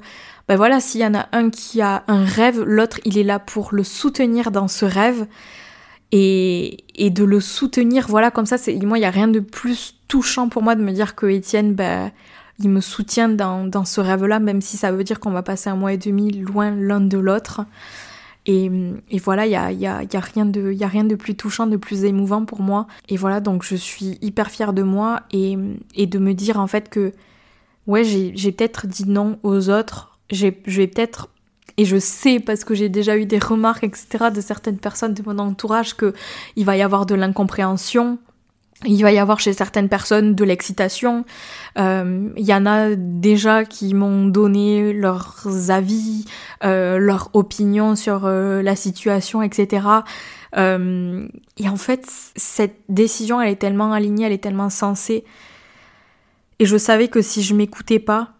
ben 0.48 0.56
voilà, 0.56 0.80
s'il 0.80 1.00
y 1.00 1.06
en 1.06 1.14
a 1.14 1.28
un 1.32 1.50
qui 1.50 1.80
a 1.82 2.04
un 2.08 2.24
rêve, 2.24 2.62
l'autre 2.62 3.00
il 3.04 3.18
est 3.18 3.24
là 3.24 3.38
pour 3.38 3.68
le 3.72 3.84
soutenir 3.84 4.50
dans 4.50 4.68
ce 4.68 4.84
rêve 4.84 5.26
et, 6.10 6.84
et 6.94 7.10
de 7.10 7.24
le 7.24 7.40
soutenir, 7.40 8.06
voilà, 8.08 8.30
comme 8.30 8.46
ça, 8.46 8.56
c'est 8.56 8.74
moi 8.76 8.98
il 8.98 9.02
y 9.02 9.04
a 9.04 9.10
rien 9.10 9.28
de 9.28 9.40
plus 9.40 9.96
touchant 10.08 10.48
pour 10.48 10.62
moi 10.62 10.74
de 10.74 10.82
me 10.82 10.92
dire 10.92 11.14
que 11.14 11.26
Étienne, 11.26 11.74
ben 11.74 12.10
il 12.60 12.70
me 12.70 12.80
soutient 12.80 13.28
dans, 13.28 13.64
dans 13.64 13.84
ce 13.84 14.00
rêve-là, 14.00 14.40
même 14.40 14.60
si 14.60 14.76
ça 14.76 14.90
veut 14.90 15.04
dire 15.04 15.20
qu'on 15.20 15.30
va 15.30 15.42
passer 15.42 15.70
un 15.70 15.76
mois 15.76 15.92
et 15.92 15.98
demi 15.98 16.32
loin 16.32 16.70
l'un 16.72 17.00
de 17.00 17.18
l'autre. 17.18 17.60
Et, 18.46 18.70
et, 19.10 19.18
voilà, 19.18 19.46
il 19.46 19.52
y 19.52 19.56
a, 19.56 19.70
y, 19.70 19.86
a, 19.86 20.02
y, 20.02 20.16
a 20.16 20.20
rien 20.20 20.46
de, 20.46 20.72
y 20.72 20.82
a 20.82 20.88
rien 20.88 21.04
de 21.04 21.14
plus 21.14 21.36
touchant, 21.36 21.66
de 21.66 21.76
plus 21.76 22.04
émouvant 22.04 22.44
pour 22.46 22.62
moi. 22.62 22.86
Et 23.08 23.16
voilà, 23.16 23.40
donc 23.40 23.62
je 23.62 23.76
suis 23.76 24.18
hyper 24.22 24.50
fière 24.50 24.72
de 24.72 24.82
moi 24.82 25.22
et, 25.30 25.58
et 25.94 26.06
de 26.06 26.18
me 26.18 26.32
dire 26.32 26.58
en 26.58 26.66
fait 26.66 26.88
que, 26.88 27.12
ouais, 27.86 28.04
j'ai 28.04 28.52
peut-être 28.52 28.86
dit 28.86 29.08
non 29.08 29.38
aux 29.42 29.68
autres. 29.68 30.07
Je 30.30 30.46
vais 30.46 30.86
peut-être 30.86 31.28
et 31.76 31.84
je 31.84 31.96
sais 31.96 32.40
parce 32.40 32.64
que 32.64 32.74
j'ai 32.74 32.88
déjà 32.88 33.16
eu 33.16 33.24
des 33.24 33.38
remarques 33.38 33.84
etc 33.84 34.30
de 34.34 34.40
certaines 34.40 34.78
personnes 34.78 35.14
de 35.14 35.22
mon 35.24 35.38
entourage 35.38 35.94
que 35.94 36.12
il 36.56 36.64
va 36.64 36.76
y 36.76 36.82
avoir 36.82 37.06
de 37.06 37.14
l'incompréhension 37.14 38.18
il 38.84 39.02
va 39.02 39.10
y 39.10 39.18
avoir 39.18 39.40
chez 39.40 39.52
certaines 39.52 39.88
personnes 39.88 40.36
de 40.36 40.44
l'excitation. 40.44 41.24
Euh, 41.78 42.28
il 42.36 42.46
y 42.46 42.54
en 42.54 42.64
a 42.64 42.94
déjà 42.94 43.64
qui 43.64 43.92
m'ont 43.92 44.26
donné 44.26 44.92
leurs 44.92 45.46
avis, 45.70 46.24
euh, 46.64 46.98
leurs 46.98 47.30
opinions 47.32 47.96
sur 47.96 48.24
euh, 48.24 48.62
la 48.62 48.76
situation, 48.76 49.42
etc. 49.42 49.86
Euh, 50.56 51.26
et 51.56 51.68
en 51.68 51.76
fait, 51.76 52.06
cette 52.36 52.78
décision, 52.88 53.40
elle 53.40 53.50
est 53.50 53.56
tellement 53.56 53.92
alignée, 53.92 54.26
elle 54.26 54.32
est 54.32 54.42
tellement 54.42 54.70
sensée. 54.70 55.24
Et 56.60 56.66
je 56.66 56.76
savais 56.76 57.08
que 57.08 57.20
si 57.20 57.42
je 57.42 57.54
m'écoutais 57.54 57.98
pas, 57.98 58.34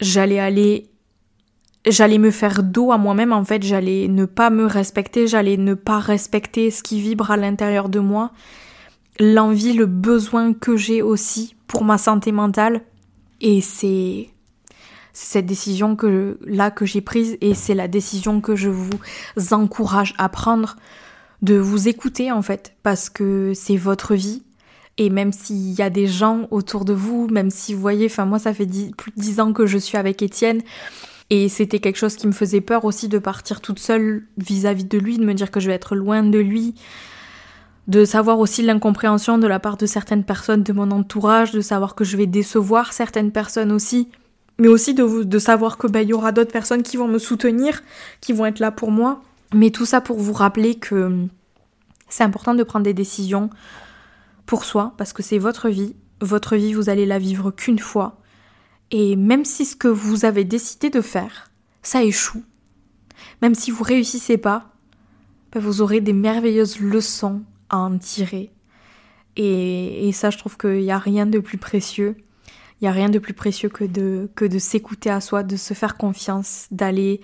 j'allais 0.00 0.40
aller, 0.40 0.86
j'allais 1.90 2.18
me 2.18 2.30
faire 2.30 2.62
dos 2.62 2.92
à 2.92 2.98
moi-même. 2.98 3.32
En 3.32 3.44
fait, 3.44 3.62
j'allais 3.62 4.08
ne 4.08 4.24
pas 4.24 4.50
me 4.50 4.66
respecter, 4.66 5.26
j'allais 5.26 5.56
ne 5.56 5.74
pas 5.74 5.98
respecter 5.98 6.70
ce 6.70 6.82
qui 6.82 7.00
vibre 7.00 7.30
à 7.30 7.36
l'intérieur 7.36 7.88
de 7.88 8.00
moi 8.00 8.32
l'envie, 9.20 9.72
le 9.72 9.86
besoin 9.86 10.54
que 10.54 10.76
j'ai 10.76 11.02
aussi 11.02 11.56
pour 11.66 11.84
ma 11.84 11.98
santé 11.98 12.32
mentale. 12.32 12.82
Et 13.40 13.60
c'est 13.60 14.28
cette 15.12 15.46
décision 15.46 15.96
que 15.96 16.38
là 16.44 16.70
que 16.70 16.86
j'ai 16.86 17.00
prise 17.00 17.36
et 17.40 17.54
c'est 17.54 17.74
la 17.74 17.88
décision 17.88 18.40
que 18.40 18.54
je 18.54 18.68
vous 18.68 18.90
encourage 19.50 20.14
à 20.18 20.28
prendre 20.28 20.76
de 21.42 21.56
vous 21.56 21.88
écouter 21.88 22.30
en 22.30 22.42
fait 22.42 22.74
parce 22.82 23.10
que 23.10 23.52
c'est 23.54 23.76
votre 23.76 24.14
vie 24.14 24.42
et 24.96 25.10
même 25.10 25.32
s'il 25.32 25.72
y 25.72 25.82
a 25.82 25.90
des 25.90 26.06
gens 26.06 26.46
autour 26.50 26.84
de 26.84 26.92
vous, 26.92 27.28
même 27.28 27.50
si 27.50 27.74
vous 27.74 27.80
voyez, 27.80 28.06
enfin 28.06 28.26
moi 28.26 28.38
ça 28.38 28.54
fait 28.54 28.66
plus 28.96 29.12
de 29.12 29.20
dix 29.20 29.40
ans 29.40 29.52
que 29.52 29.66
je 29.66 29.78
suis 29.78 29.96
avec 29.96 30.22
Étienne 30.22 30.62
et 31.30 31.48
c'était 31.48 31.78
quelque 31.78 31.98
chose 31.98 32.16
qui 32.16 32.26
me 32.26 32.32
faisait 32.32 32.60
peur 32.60 32.84
aussi 32.84 33.08
de 33.08 33.18
partir 33.18 33.60
toute 33.60 33.78
seule 33.78 34.26
vis 34.38 34.66
à 34.66 34.74
-vis 34.74 34.88
de 34.88 34.98
lui, 34.98 35.18
de 35.18 35.24
me 35.24 35.34
dire 35.34 35.50
que 35.50 35.60
je 35.60 35.68
vais 35.68 35.74
être 35.74 35.94
loin 35.94 36.22
de 36.22 36.38
lui, 36.38 36.74
de 37.88 38.04
savoir 38.04 38.38
aussi 38.38 38.62
l'incompréhension 38.62 39.38
de 39.38 39.46
la 39.46 39.58
part 39.58 39.78
de 39.78 39.86
certaines 39.86 40.24
personnes 40.24 40.62
de 40.62 40.72
mon 40.72 40.90
entourage, 40.90 41.52
de 41.52 41.62
savoir 41.62 41.94
que 41.94 42.04
je 42.04 42.16
vais 42.18 42.26
décevoir 42.26 42.92
certaines 42.92 43.32
personnes 43.32 43.72
aussi, 43.72 44.08
mais 44.58 44.68
aussi 44.68 44.92
de, 44.92 45.38
savoir 45.38 45.78
que 45.78 45.86
ben, 45.86 46.00
il 46.00 46.10
y 46.10 46.12
aura 46.12 46.32
d'autres 46.32 46.52
personnes 46.52 46.82
qui 46.82 46.98
vont 46.98 47.08
me 47.08 47.18
soutenir, 47.18 47.82
qui 48.20 48.32
vont 48.34 48.44
être 48.44 48.58
là 48.58 48.70
pour 48.70 48.90
moi. 48.90 49.22
Mais 49.54 49.70
tout 49.70 49.86
ça 49.86 50.02
pour 50.02 50.18
vous 50.18 50.34
rappeler 50.34 50.74
que 50.74 51.26
c'est 52.10 52.24
important 52.24 52.54
de 52.54 52.62
prendre 52.62 52.84
des 52.84 52.92
décisions 52.92 53.48
pour 54.44 54.64
soi, 54.64 54.92
parce 54.98 55.14
que 55.14 55.22
c'est 55.22 55.38
votre 55.38 55.70
vie. 55.70 55.94
Votre 56.20 56.56
vie, 56.56 56.74
vous 56.74 56.90
allez 56.90 57.06
la 57.06 57.18
vivre 57.18 57.50
qu'une 57.50 57.78
fois. 57.78 58.17
Et 58.90 59.16
même 59.16 59.44
si 59.44 59.64
ce 59.64 59.76
que 59.76 59.88
vous 59.88 60.24
avez 60.24 60.44
décidé 60.44 60.90
de 60.90 61.00
faire, 61.00 61.50
ça 61.82 62.02
échoue, 62.02 62.42
même 63.42 63.54
si 63.54 63.70
vous 63.70 63.84
réussissez 63.84 64.38
pas, 64.38 64.70
ben, 65.52 65.60
vous 65.60 65.82
aurez 65.82 66.00
des 66.00 66.12
merveilleuses 66.12 66.80
leçons 66.80 67.42
à 67.68 67.78
en 67.78 67.96
tirer. 67.98 68.50
Et, 69.36 70.10
ça, 70.12 70.30
je 70.30 70.38
trouve 70.38 70.56
qu'il 70.56 70.80
n'y 70.80 70.90
a 70.90 70.98
rien 70.98 71.24
de 71.24 71.38
plus 71.38 71.58
précieux. 71.58 72.16
Il 72.80 72.84
n'y 72.84 72.88
a 72.88 72.92
rien 72.92 73.08
de 73.08 73.20
plus 73.20 73.34
précieux 73.34 73.68
que 73.68 73.84
de, 73.84 74.28
que 74.34 74.44
de 74.44 74.58
s'écouter 74.58 75.10
à 75.10 75.20
soi, 75.20 75.44
de 75.44 75.56
se 75.56 75.74
faire 75.74 75.96
confiance, 75.96 76.66
d'aller, 76.72 77.20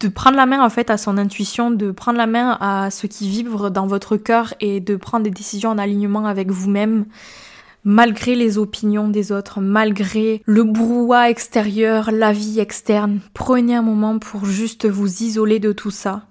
de 0.00 0.08
prendre 0.08 0.36
la 0.36 0.46
main 0.46 0.64
en 0.64 0.70
fait 0.70 0.90
à 0.90 0.96
son 0.96 1.18
intuition, 1.18 1.70
de 1.70 1.90
prendre 1.90 2.18
la 2.18 2.26
main 2.26 2.56
à 2.60 2.90
ce 2.90 3.06
qui 3.06 3.28
vibre 3.28 3.70
dans 3.70 3.86
votre 3.86 4.16
cœur 4.16 4.54
et 4.60 4.80
de 4.80 4.96
prendre 4.96 5.24
des 5.24 5.30
décisions 5.30 5.70
en 5.70 5.78
alignement 5.78 6.26
avec 6.26 6.50
vous-même. 6.50 7.04
Malgré 7.84 8.34
les 8.34 8.58
opinions 8.58 9.08
des 9.08 9.32
autres, 9.32 9.60
malgré 9.60 10.42
le 10.46 10.64
brouhaha 10.64 11.30
extérieur, 11.30 12.10
la 12.12 12.32
vie 12.32 12.60
externe. 12.60 13.20
Prenez 13.34 13.74
un 13.74 13.82
moment 13.82 14.18
pour 14.18 14.46
juste 14.46 14.86
vous 14.86 15.22
isoler 15.22 15.58
de 15.58 15.72
tout 15.72 15.90
ça 15.90 16.26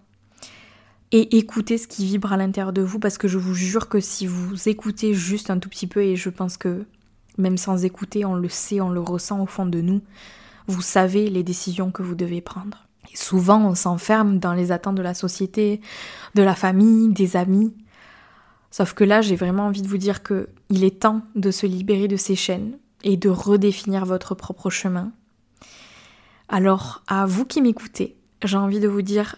et 1.11 1.37
écoutez 1.37 1.77
ce 1.77 1.87
qui 1.87 2.05
vibre 2.05 2.31
à 2.31 2.37
l'intérieur 2.37 2.71
de 2.71 2.81
vous 2.81 2.99
parce 2.99 3.17
que 3.17 3.27
je 3.27 3.37
vous 3.37 3.53
jure 3.53 3.89
que 3.89 3.99
si 3.99 4.25
vous 4.25 4.69
écoutez 4.69 5.13
juste 5.13 5.49
un 5.49 5.59
tout 5.59 5.67
petit 5.67 5.87
peu 5.87 6.01
et 6.01 6.15
je 6.15 6.29
pense 6.29 6.55
que 6.55 6.85
même 7.37 7.57
sans 7.57 7.83
écouter, 7.83 8.23
on 8.23 8.35
le 8.35 8.49
sait, 8.49 8.79
on 8.79 8.89
le 8.89 9.01
ressent 9.01 9.41
au 9.41 9.45
fond 9.45 9.65
de 9.65 9.81
nous, 9.81 10.01
vous 10.67 10.81
savez 10.81 11.29
les 11.29 11.43
décisions 11.43 11.91
que 11.91 12.01
vous 12.01 12.15
devez 12.15 12.39
prendre. 12.39 12.87
Et 13.11 13.17
souvent, 13.17 13.65
on 13.65 13.75
s'enferme 13.75 14.37
dans 14.37 14.53
les 14.53 14.71
attentes 14.71 14.95
de 14.95 15.01
la 15.01 15.13
société, 15.13 15.81
de 16.35 16.43
la 16.43 16.55
famille, 16.55 17.11
des 17.11 17.35
amis. 17.35 17.73
Sauf 18.71 18.93
que 18.93 19.03
là, 19.03 19.21
j'ai 19.21 19.35
vraiment 19.35 19.67
envie 19.67 19.81
de 19.81 19.87
vous 19.87 19.97
dire 19.97 20.23
que 20.23 20.47
il 20.69 20.83
est 20.83 21.01
temps 21.01 21.21
de 21.35 21.51
se 21.51 21.67
libérer 21.67 22.07
de 22.07 22.15
ces 22.15 22.35
chaînes 22.35 22.77
et 23.03 23.17
de 23.17 23.29
redéfinir 23.29 24.05
votre 24.05 24.33
propre 24.33 24.69
chemin. 24.69 25.11
Alors, 26.47 27.03
à 27.07 27.25
vous 27.25 27.45
qui 27.45 27.61
m'écoutez, 27.61 28.17
j'ai 28.43 28.57
envie 28.57 28.79
de 28.79 28.87
vous 28.87 29.01
dire, 29.01 29.35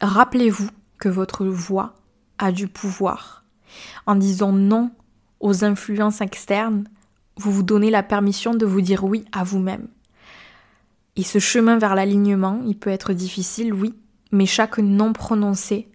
rappelez-vous 0.00 0.68
que 0.98 1.08
votre 1.08 1.46
voix 1.46 1.94
a 2.38 2.52
du 2.52 2.68
pouvoir. 2.68 3.44
En 4.06 4.14
disant 4.14 4.52
non 4.52 4.90
aux 5.40 5.64
influences 5.64 6.20
externes, 6.20 6.84
vous 7.38 7.52
vous 7.52 7.62
donnez 7.62 7.90
la 7.90 8.02
permission 8.02 8.54
de 8.54 8.66
vous 8.66 8.80
dire 8.80 9.04
oui 9.04 9.24
à 9.32 9.44
vous-même. 9.44 9.88
Et 11.16 11.22
ce 11.22 11.38
chemin 11.38 11.78
vers 11.78 11.94
l'alignement, 11.94 12.60
il 12.66 12.78
peut 12.78 12.90
être 12.90 13.14
difficile, 13.14 13.72
oui, 13.72 13.94
mais 14.32 14.46
chaque 14.46 14.78
non 14.78 15.12
prononcé 15.12 15.88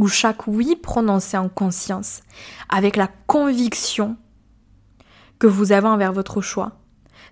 ou 0.00 0.08
chaque 0.08 0.46
oui 0.46 0.76
prononcé 0.76 1.36
en 1.36 1.50
conscience, 1.50 2.22
avec 2.70 2.96
la 2.96 3.08
conviction 3.26 4.16
que 5.38 5.46
vous 5.46 5.72
avez 5.72 5.86
envers 5.86 6.14
votre 6.14 6.40
choix, 6.40 6.72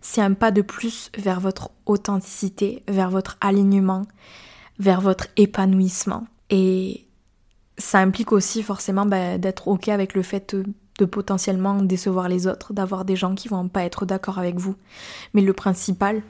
c'est 0.02 0.20
un 0.20 0.35
pas 0.35 0.50
de 0.50 0.61
plus 0.61 1.11
vers 1.16 1.40
votre 1.40 1.70
authenticité, 1.87 2.83
vers 2.87 3.09
votre 3.09 3.38
alignement, 3.40 4.02
vers 4.78 5.00
votre 5.00 5.28
épanouissement. 5.37 6.26
Et 6.50 7.07
ça 7.78 8.00
implique 8.00 8.33
aussi 8.33 8.62
forcément 8.62 9.07
bah, 9.07 9.38
d'être 9.38 9.68
OK 9.68 9.88
avec 9.88 10.12
le 10.12 10.22
fait 10.22 10.54
de 10.98 11.04
potentiellement 11.07 11.83
décevoir 11.83 12.28
les 12.28 12.46
autres, 12.46 12.74
d'avoir 12.74 13.07
des 13.07 13.16
gens 13.16 13.35
qui 13.35 13.48
vont 13.48 13.68
pas 13.68 13.85
être 13.85 14.04
d'accord 14.04 14.38
avec 14.38 14.57
vous. 14.57 14.76
Mais 15.33 15.40
le 15.40 15.54
principal, 15.54 16.22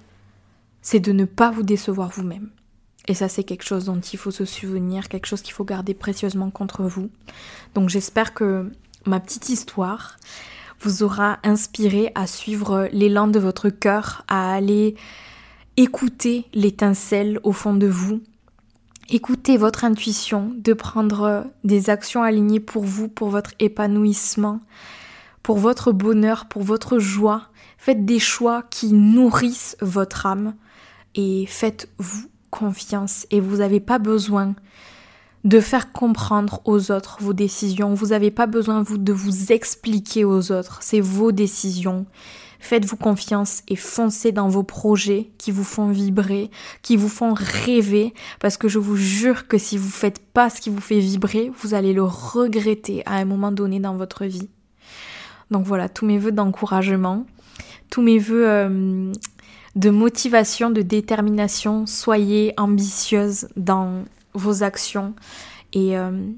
c'est 0.83 1.01
de 1.01 1.11
ne 1.11 1.25
pas 1.25 1.51
vous 1.51 1.65
décevoir 1.65 2.11
vous-même. 2.11 2.51
Et 3.09 3.15
ça, 3.15 3.29
c'est 3.29 3.43
quelque 3.43 3.65
chose 3.65 3.87
dont 3.87 3.99
il 3.99 4.19
faut 4.19 4.31
se 4.31 4.45
souvenir, 4.45 5.09
quelque 5.09 5.27
chose 5.27 5.41
qu'il 5.41 5.55
faut 5.55 5.65
garder 5.65 5.95
précieusement 5.95 6.51
contre 6.51 6.83
vous. 6.83 7.11
Donc 7.75 7.89
j'espère 7.89 8.35
que 8.35 8.71
ma 9.07 9.19
petite 9.19 9.49
histoire 9.49 10.19
vous 10.81 11.03
aura 11.03 11.39
inspiré 11.43 12.13
à 12.15 12.27
suivre 12.27 12.89
l'élan 12.93 13.27
de 13.27 13.39
votre 13.39 13.71
cœur, 13.71 14.25
à 14.29 14.53
aller 14.53 14.95
écouter 15.79 16.45
l'étincelle 16.53 17.41
au 17.43 17.53
fond 17.53 17.75
de 17.75 17.87
vous, 17.87 18.21
écouter 19.09 19.57
votre 19.57 19.85
intuition, 19.85 20.53
de 20.55 20.75
prendre 20.75 21.47
des 21.65 21.89
actions 21.89 22.23
alignées 22.23 22.61
pour 22.61 22.85
vous, 22.85 23.09
pour 23.09 23.31
votre 23.31 23.53
épanouissement, 23.59 24.61
pour 25.43 25.59
votre 25.59 25.93
bonheur, 25.93 26.47
pour 26.47 26.63
votre 26.63 26.99
joie. 26.99 27.49
Faites 27.79 28.05
des 28.05 28.19
choix 28.19 28.65
qui 28.71 28.93
nourrissent 28.93 29.77
votre 29.81 30.27
âme 30.27 30.55
et 31.15 31.47
faites-vous 31.47 32.29
confiance 32.51 33.27
et 33.31 33.41
vous 33.41 33.59
n'avez 33.59 33.81
pas 33.81 33.99
besoin 33.99 34.55
de 35.45 35.61
faire 35.61 35.93
comprendre 35.93 36.61
aux 36.65 36.91
autres 36.91 37.19
vos 37.21 37.33
décisions. 37.33 37.95
Vous 37.95 38.09
n'avez 38.09 38.31
pas 38.31 38.47
besoin 38.47 38.85
de 38.87 39.13
vous 39.13 39.53
expliquer 39.53 40.25
aux 40.25 40.53
autres. 40.53 40.79
C'est 40.83 41.01
vos 41.01 41.33
décisions. 41.33 42.07
Faites-vous 42.61 42.97
confiance 42.97 43.63
et 43.69 43.77
foncez 43.77 44.33
dans 44.33 44.49
vos 44.49 44.65
projets 44.65 45.31
qui 45.39 45.53
vous 45.53 45.65
font 45.65 45.91
vibrer, 45.91 46.51
qui 46.83 46.97
vous 46.97 47.09
font 47.09 47.33
rêver, 47.33 48.15
parce 48.41 48.57
que 48.57 48.67
je 48.67 48.81
vous 48.81 48.97
jure 48.97 49.47
que 49.47 49.59
si 49.59 49.79
vous 49.79 49.89
faites 49.89 50.19
pas 50.19 50.51
ce 50.51 50.61
qui 50.61 50.69
vous 50.69 50.81
fait 50.81 50.99
vibrer, 50.99 51.53
vous 51.61 51.75
allez 51.75 51.93
le 51.93 52.03
regretter 52.03 53.05
à 53.07 53.15
un 53.15 53.25
moment 53.25 53.53
donné 53.53 53.79
dans 53.79 53.97
votre 53.97 54.25
vie. 54.25 54.49
Donc 55.53 55.67
voilà, 55.67 55.89
tous 55.89 56.05
mes 56.05 56.19
voeux 56.19 56.33
d'encouragement, 56.33 57.27
tous 57.91 58.03
mes 58.03 58.19
voeux 58.19 58.49
euh, 58.49 59.13
de 59.79 59.91
motivation, 59.91 60.71
de 60.71 60.83
détermination. 60.83 61.87
Soyez 61.87 62.53
ambitieuse 62.57 63.49
dans 63.57 64.05
vos 64.35 64.65
actions 64.65 65.15
et, 65.73 65.97
euh, 65.97 66.29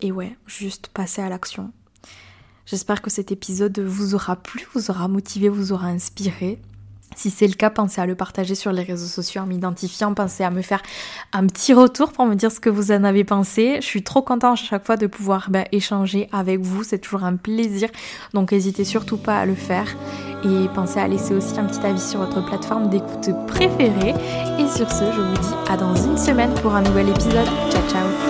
et 0.00 0.10
ouais, 0.10 0.36
juste 0.46 0.88
passez 0.88 1.22
à 1.22 1.28
l'action. 1.28 1.72
J'espère 2.66 3.00
que 3.00 3.10
cet 3.10 3.30
épisode 3.30 3.78
vous 3.78 4.16
aura 4.16 4.34
plu, 4.34 4.66
vous 4.74 4.90
aura 4.90 5.06
motivé, 5.06 5.48
vous 5.48 5.72
aura 5.72 5.86
inspiré. 5.86 6.60
Si 7.16 7.30
c'est 7.30 7.46
le 7.46 7.54
cas, 7.54 7.70
pensez 7.70 8.00
à 8.00 8.06
le 8.06 8.14
partager 8.14 8.54
sur 8.54 8.70
les 8.70 8.82
réseaux 8.82 9.06
sociaux 9.06 9.42
en 9.42 9.46
m'identifiant, 9.46 10.14
pensez 10.14 10.44
à 10.44 10.50
me 10.50 10.62
faire 10.62 10.82
un 11.32 11.46
petit 11.46 11.72
retour 11.72 12.12
pour 12.12 12.26
me 12.26 12.34
dire 12.34 12.52
ce 12.52 12.60
que 12.60 12.70
vous 12.70 12.92
en 12.92 13.02
avez 13.04 13.24
pensé. 13.24 13.76
Je 13.80 13.86
suis 13.86 14.02
trop 14.02 14.22
contente 14.22 14.52
à 14.52 14.62
chaque 14.62 14.86
fois 14.86 14.96
de 14.96 15.06
pouvoir 15.06 15.50
ben, 15.50 15.64
échanger 15.72 16.28
avec 16.32 16.60
vous, 16.60 16.84
c'est 16.84 16.98
toujours 16.98 17.24
un 17.24 17.36
plaisir, 17.36 17.88
donc 18.34 18.52
n'hésitez 18.52 18.84
surtout 18.84 19.16
pas 19.16 19.38
à 19.40 19.46
le 19.46 19.54
faire. 19.54 19.96
Et 20.44 20.68
pensez 20.72 21.00
à 21.00 21.08
laisser 21.08 21.34
aussi 21.34 21.58
un 21.58 21.64
petit 21.64 21.84
avis 21.84 22.00
sur 22.00 22.20
votre 22.20 22.44
plateforme 22.44 22.88
d'écoute 22.88 23.30
préférée. 23.48 24.14
Et 24.58 24.68
sur 24.68 24.88
ce, 24.90 25.10
je 25.10 25.20
vous 25.20 25.36
dis 25.38 25.72
à 25.72 25.76
dans 25.76 25.96
une 25.96 26.16
semaine 26.16 26.54
pour 26.62 26.74
un 26.76 26.82
nouvel 26.82 27.08
épisode. 27.08 27.48
Ciao 27.70 27.82
ciao 27.90 28.27